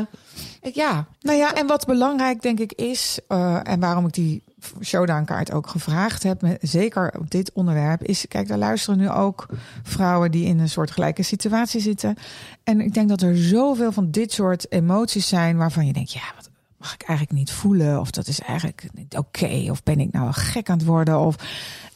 [0.73, 4.43] ja, Nou ja, en wat belangrijk denk ik is, eh, en waarom ik die
[4.83, 9.45] showdown-kaart ook gevraagd heb, met- zeker op dit onderwerp, is, kijk, daar luisteren nu ook
[9.83, 12.15] vrouwen die in een soort gelijke situatie zitten.
[12.63, 16.31] En ik denk dat er zoveel van dit soort emoties zijn waarvan je denkt, ja,
[16.36, 17.99] wat mag ik eigenlijk niet voelen?
[17.99, 19.65] Of dat is eigenlijk niet oké?
[19.69, 21.19] Of ben ik nou gek aan het worden?
[21.19, 21.36] Of...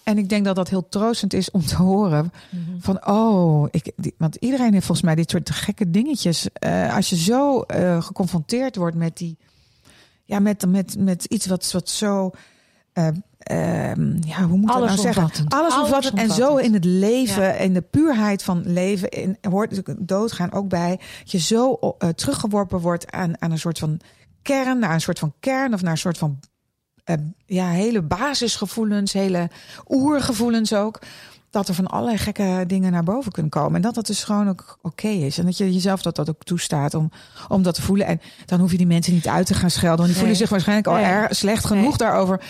[0.10, 2.32] En ik denk dat dat heel troostend is om te horen
[2.80, 6.48] van, oh, ik, die- want iedereen heeft volgens mij dit soort gekke dingetjes.
[6.54, 9.38] Eh, als je zo eh, geconfronteerd wordt met die,
[10.26, 12.32] ja, met, met, met iets wat, wat zo,
[12.94, 13.08] eh,
[13.40, 15.48] ehm, ja, hoe moet ik dat nou zeggen?
[15.48, 17.52] Alles omvattend en zo in het leven, Ja.
[17.54, 22.80] in de puurheid van leven, en hoort doodgaan ook bij, dat je zo eh, teruggeworpen
[22.80, 24.00] wordt aan, aan een soort van
[24.42, 26.40] kern, naar een soort van kern of naar een soort van
[27.46, 29.50] ja, hele basisgevoelens, hele
[29.88, 31.00] oergevoelens ook.
[31.52, 33.76] Dat er van allerlei gekke dingen naar boven kunnen komen.
[33.76, 35.38] En dat dat dus gewoon ook oké is.
[35.38, 37.12] En dat je jezelf dat, dat ook toestaat om,
[37.48, 38.08] om dat te voelen.
[38.08, 39.98] En dan hoef je die mensen niet uit te gaan schelden.
[39.98, 41.04] Want die voelen zich waarschijnlijk al Nee.
[41.04, 41.98] erg slecht genoeg Nee.
[41.98, 42.42] daarover.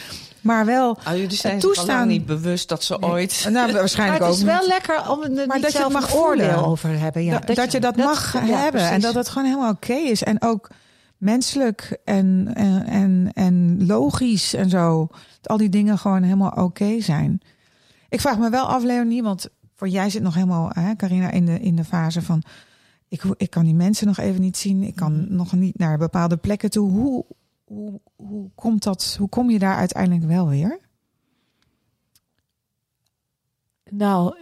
[0.41, 3.41] Maar wel, Oh, jullie zijn toestaan- niet bewust dat ze ooit.
[3.49, 4.67] nou, maar waarschijnlijk het ook is wel niet.
[4.67, 7.23] lekker om er niet dat je het mag oordeel over hebben.
[7.23, 8.81] Ja, dat, dat je dat, mag ja, hebben.
[8.89, 10.23] En dat het gewoon helemaal oké is.
[10.23, 10.67] En ook
[11.19, 15.07] menselijk en, en, en, en logisch en zo.
[15.41, 17.41] Dat al die dingen gewoon helemaal oké zijn.
[18.09, 21.45] Ik vraag me wel af, Leonie, want voor jij zit nog helemaal, hè, Carina, in
[21.45, 22.43] de, in de fase van...
[23.07, 24.83] Ik, ik kan die mensen nog even niet zien.
[24.83, 25.35] Ik kan Mhm.
[25.35, 26.91] nog niet naar bepaalde plekken toe.
[26.91, 27.25] Hoe,
[27.63, 30.79] hoe, hoe, komt dat, hoe kom je daar uiteindelijk wel weer?
[33.89, 34.35] Nou,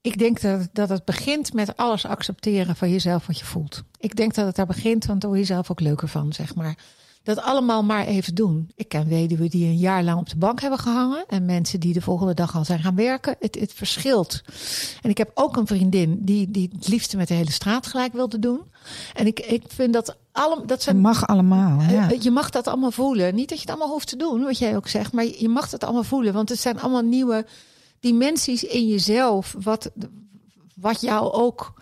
[0.00, 3.82] ik denk dat, dat het begint met alles accepteren van jezelf wat je voelt.
[3.98, 6.54] Ik denk dat het daar begint, want daar word je zelf ook leuker van, zeg
[6.54, 6.74] maar.
[7.22, 8.70] Dat allemaal maar even doen.
[8.74, 11.24] Ik ken weduwen die een jaar lang op de bank hebben gehangen.
[11.28, 13.36] En mensen die de volgende dag al zijn gaan werken.
[13.40, 14.42] Het, het verschilt.
[15.02, 18.12] En ik heb ook een vriendin die, die het liefste met de hele straat gelijk
[18.12, 18.60] wilde doen.
[19.14, 20.66] En ik, ik vind dat allemaal.
[20.66, 21.80] Dat zijn, Het mag allemaal.
[21.82, 22.10] Ja.
[22.10, 23.34] eh, Je mag dat allemaal voelen.
[23.34, 25.12] Niet dat je het allemaal hoeft te doen, wat jij ook zegt.
[25.12, 26.32] Maar je mag het allemaal voelen.
[26.32, 27.46] Want het zijn allemaal nieuwe
[28.06, 29.54] dimensies in jezelf.
[29.58, 29.90] Wat,
[30.74, 31.74] wat jou ook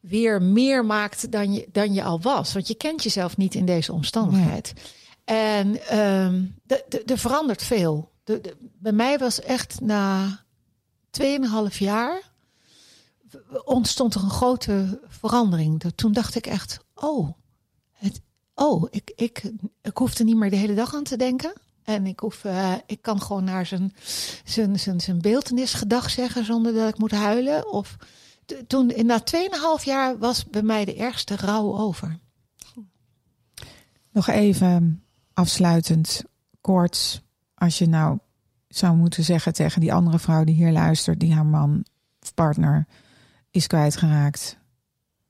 [0.00, 2.52] weer meer maakt dan je, dan je al was.
[2.52, 4.72] Want je kent jezelf niet in deze omstandigheid.
[5.24, 8.10] En ehm de- de- er verandert veel.
[8.24, 10.38] De, de- bij mij was echt na
[11.10, 12.32] 2,5 jaar
[13.64, 15.82] ontstond er een grote verandering.
[15.94, 17.30] Toen dacht ik echt, oh,
[17.92, 18.20] het,
[18.54, 19.52] oh ik, ik,
[19.82, 21.52] ik hoef er niet meer de hele dag aan te denken.
[21.88, 23.92] En ik, hoef, eh, ik kan gewoon naar zijn,
[24.44, 27.72] zijn, zijn, zijn beeldenis gedag zeggen zonder dat ik moet huilen.
[27.72, 27.96] Of
[28.66, 29.22] toen, na
[29.78, 32.18] 2,5 jaar was bij mij de ergste rouw over.
[34.12, 36.24] Nog even afsluitend,
[36.60, 37.22] kort.
[37.54, 38.18] Als je nou
[38.68, 41.84] zou moeten zeggen tegen die andere vrouw die hier luistert, die haar man
[42.22, 42.86] of partner
[43.50, 44.58] is kwijtgeraakt.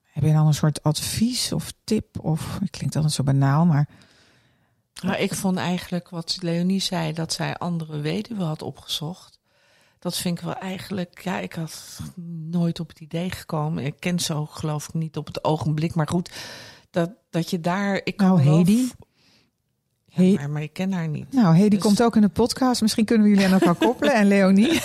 [0.02, 2.24] Heb je dan een soort advies of tip?
[2.24, 3.88] Of het klinkt altijd zo banaal, maar
[5.04, 9.38] Maar ik vond eigenlijk wat Leonie zei, dat zij andere weduwen had opgezocht.
[9.98, 12.00] Dat vind ik wel eigenlijk, ja, ik had
[12.50, 13.84] nooit op het idee gekomen.
[13.84, 15.94] Ik ken ook geloof ik niet op het ogenblik.
[15.94, 16.30] Maar goed,
[16.90, 18.00] dat, dat je daar...
[18.04, 18.88] Ik Nou, Hedy?
[20.06, 21.32] Ja, maar, maar ik ken haar niet.
[21.32, 22.80] nou, Hedy Dus- komt ook in de podcast.
[22.80, 24.14] Misschien kunnen we jullie aan elkaar koppelen.
[24.14, 24.80] En Leonie.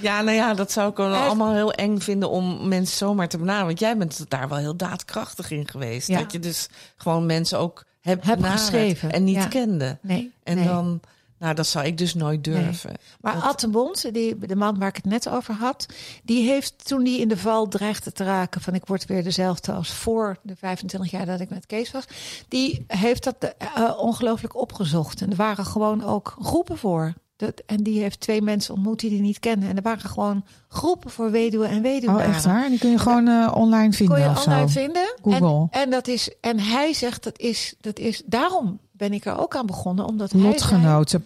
[0.00, 3.28] Ja, nou ja, dat zou ik wel Hij- allemaal heel eng vinden om mensen zomaar
[3.28, 3.66] te benaderen.
[3.66, 6.08] Want jij bent daar wel heel daadkrachtig in geweest.
[6.08, 6.18] Ja.
[6.18, 9.46] Dat je dus gewoon mensen ook Heb benaderd geschreven, en niet ja.
[9.46, 9.98] kende.
[10.02, 10.32] Nee.
[10.42, 10.64] En nee.
[10.66, 11.00] dan,
[11.38, 12.94] nou, dat zou ik dus nooit durven.
[13.20, 15.86] Maar Dat- Ad de Bond, die, de man waar ik het net over had,
[16.22, 19.72] die heeft toen die in de val dreigde te raken van ik word weer dezelfde
[19.72, 22.04] als voor de 25 jaar dat ik met Kees was,
[22.48, 25.20] die heeft dat eh, ongelooflijk opgezocht.
[25.20, 27.14] En er waren gewoon ook groepen voor.
[27.40, 29.68] Dat, en die heeft twee mensen ontmoet die die niet kennen.
[29.68, 32.24] En er waren gewoon groepen voor weduwen en Oh, weduwaren.
[32.26, 32.68] echt waar?
[32.68, 34.80] Die kun je gewoon eh, online vinden Kon je of online zo.
[34.80, 35.14] vinden.
[35.22, 35.66] Google.
[35.70, 38.22] En, en, dat is, en hij zegt dat is, dat is.
[38.26, 40.04] Daarom ben ik er ook aan begonnen.
[40.06, 41.22] Omdat Lotgenoten.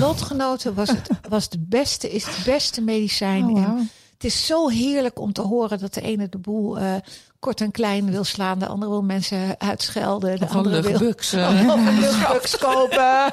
[0.00, 3.44] Lotgenoten was het, was het beste, is het beste medicijn.
[3.44, 6.94] Oh, En het is zo heerlijk om te horen dat de ene de boel eh,
[7.44, 8.58] kort en klein wil slaan.
[8.58, 10.38] De andere wil mensen uitschelden.
[10.38, 11.32] De andere wil luchtbuks.
[12.00, 13.32] luchtbuks kopen.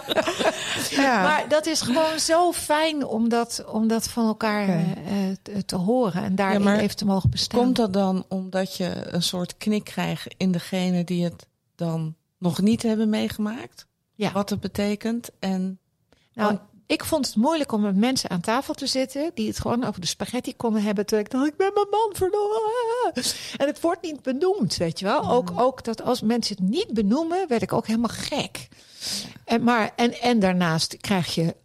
[0.90, 1.22] Ja.
[1.22, 5.66] Maar dat is gewoon zo fijn om dat, om dat van elkaar eh, eh, te,
[5.66, 6.24] te horen.
[6.24, 7.60] En daarin Ja, even te mogen bestaan.
[7.60, 12.62] Komt dat dan omdat je een soort knik krijgt in degene die het dan nog
[12.62, 13.88] niet hebben meegemaakt?
[14.16, 14.32] Ja.
[14.32, 15.30] Wat het betekent?
[15.40, 15.80] En
[16.34, 16.58] Nou.
[16.92, 20.02] Ik vond het moeilijk om met mensen aan tafel te zitten die het gewoon over
[20.02, 21.06] de spaghetti konden hebben.
[21.06, 23.14] Terwijl ik dacht, ik ben mijn man verloren.
[23.58, 25.30] En het wordt niet benoemd, weet je wel.
[25.30, 28.68] Ook, ook dat als mensen het niet benoemen, werd ik ook helemaal gek.
[29.46, 31.56] En, maar, en, en daarnaast krijg je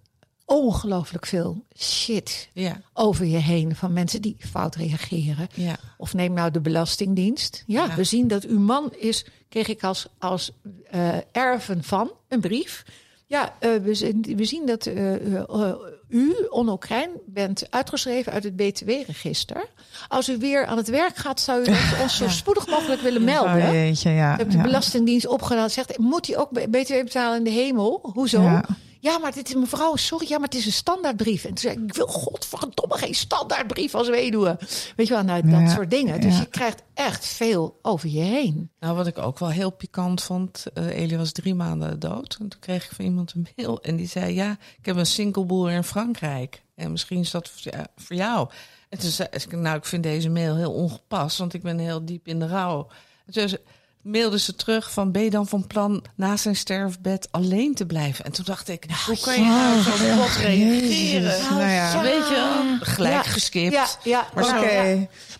[0.45, 5.49] ongelooflijk veel shit ja, over je heen van mensen die fout reageren.
[5.55, 5.77] ja.
[5.99, 7.65] Of neem nou de Belastingdienst.
[7.67, 7.95] Ja, Ja.
[7.95, 10.51] we zien dat uw man is, kreeg ik als, als
[10.91, 12.85] eh, erven van een brief.
[13.29, 15.75] Ja, eh, we, zien- we zien dat eh, eh,
[16.09, 19.69] u, Onno Krijn, bent uitgeschreven uit het BTW-register.
[20.09, 23.25] Als u weer aan het werk gaat, zou u dat ons zo spoedig mogelijk willen
[23.25, 23.57] melden.
[23.67, 24.33] Oh, jeetje, ja.
[24.33, 24.59] Ik heb de.
[24.59, 25.71] Belastingdienst opgedaan.
[25.71, 27.99] Zegt, moet hij ook BTW betalen in de hemel?
[28.13, 28.43] Hoezo?
[28.43, 28.65] Ja.
[29.11, 29.19] Ja.
[29.19, 31.43] maar dit is mevrouw, sorry, ja, maar het is een standaardbrief.
[31.45, 34.59] En toen zei ik, ik wil godverdomme geen standaardbrief als weduwe.
[34.97, 36.21] Weet je wel, nou, dat Ja, soort dingen.
[36.21, 36.41] Dus ja.
[36.41, 38.71] je krijgt echt veel over je heen.
[38.81, 42.37] Nou, wat ik ook wel heel pikant vond, eh Elie was drie maanden dood.
[42.41, 45.07] En toen kreeg ik van iemand een mail en die zei, ja, ik heb een
[45.07, 46.63] singleboer in Frankrijk.
[46.75, 48.49] En misschien is dat voor ja, voor jou.
[48.89, 52.05] En toen zei ik, nou, ik vind deze mail heel ongepast, want ik ben heel
[52.05, 52.87] diep in de rouw.
[53.27, 53.61] En toen ze-
[54.07, 58.25] mailde ze terug van, ben je dan van plan na zijn sterfbed alleen te blijven?
[58.25, 60.17] En toen dacht ik, hoe kan je nou zo ja.
[60.17, 61.35] bot reageren?
[61.51, 62.01] Nou ja.
[62.03, 63.23] Weet je gelijk Ja.
[63.23, 63.73] geskipt.
[63.73, 64.45] Ja, ja, Maar.
[64.45, 64.83] Ja.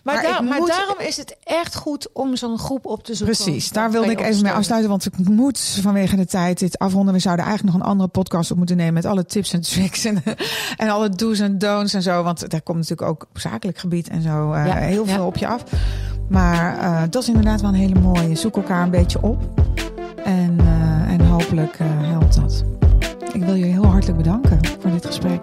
[0.03, 3.03] Maar, Maar daar- ik maar moet- daarom is het echt goed om zo'n groep op
[3.03, 3.35] te zoeken.
[3.35, 4.89] Precies, daar wilde ik even mee afsluiten.
[4.89, 7.13] Want ik moet vanwege de tijd dit afronden.
[7.13, 8.93] We zouden eigenlijk nog een andere podcast op moeten nemen.
[8.93, 10.05] Met alle tips en tricks.
[10.05, 10.23] En,
[10.77, 12.23] en alle do's en don'ts en zo.
[12.23, 15.13] Want daar komt natuurlijk ook op zakelijk gebied en zo eh, Ja, heel ja.
[15.13, 15.63] veel op je af.
[16.29, 18.35] Maar eh, dat is inderdaad wel een hele mooie.
[18.35, 19.43] Zoek elkaar een beetje op.
[20.23, 22.63] En, eh, en hopelijk eh, helpt dat.
[23.33, 25.41] Ik wil jullie heel hartelijk bedanken voor dit gesprek.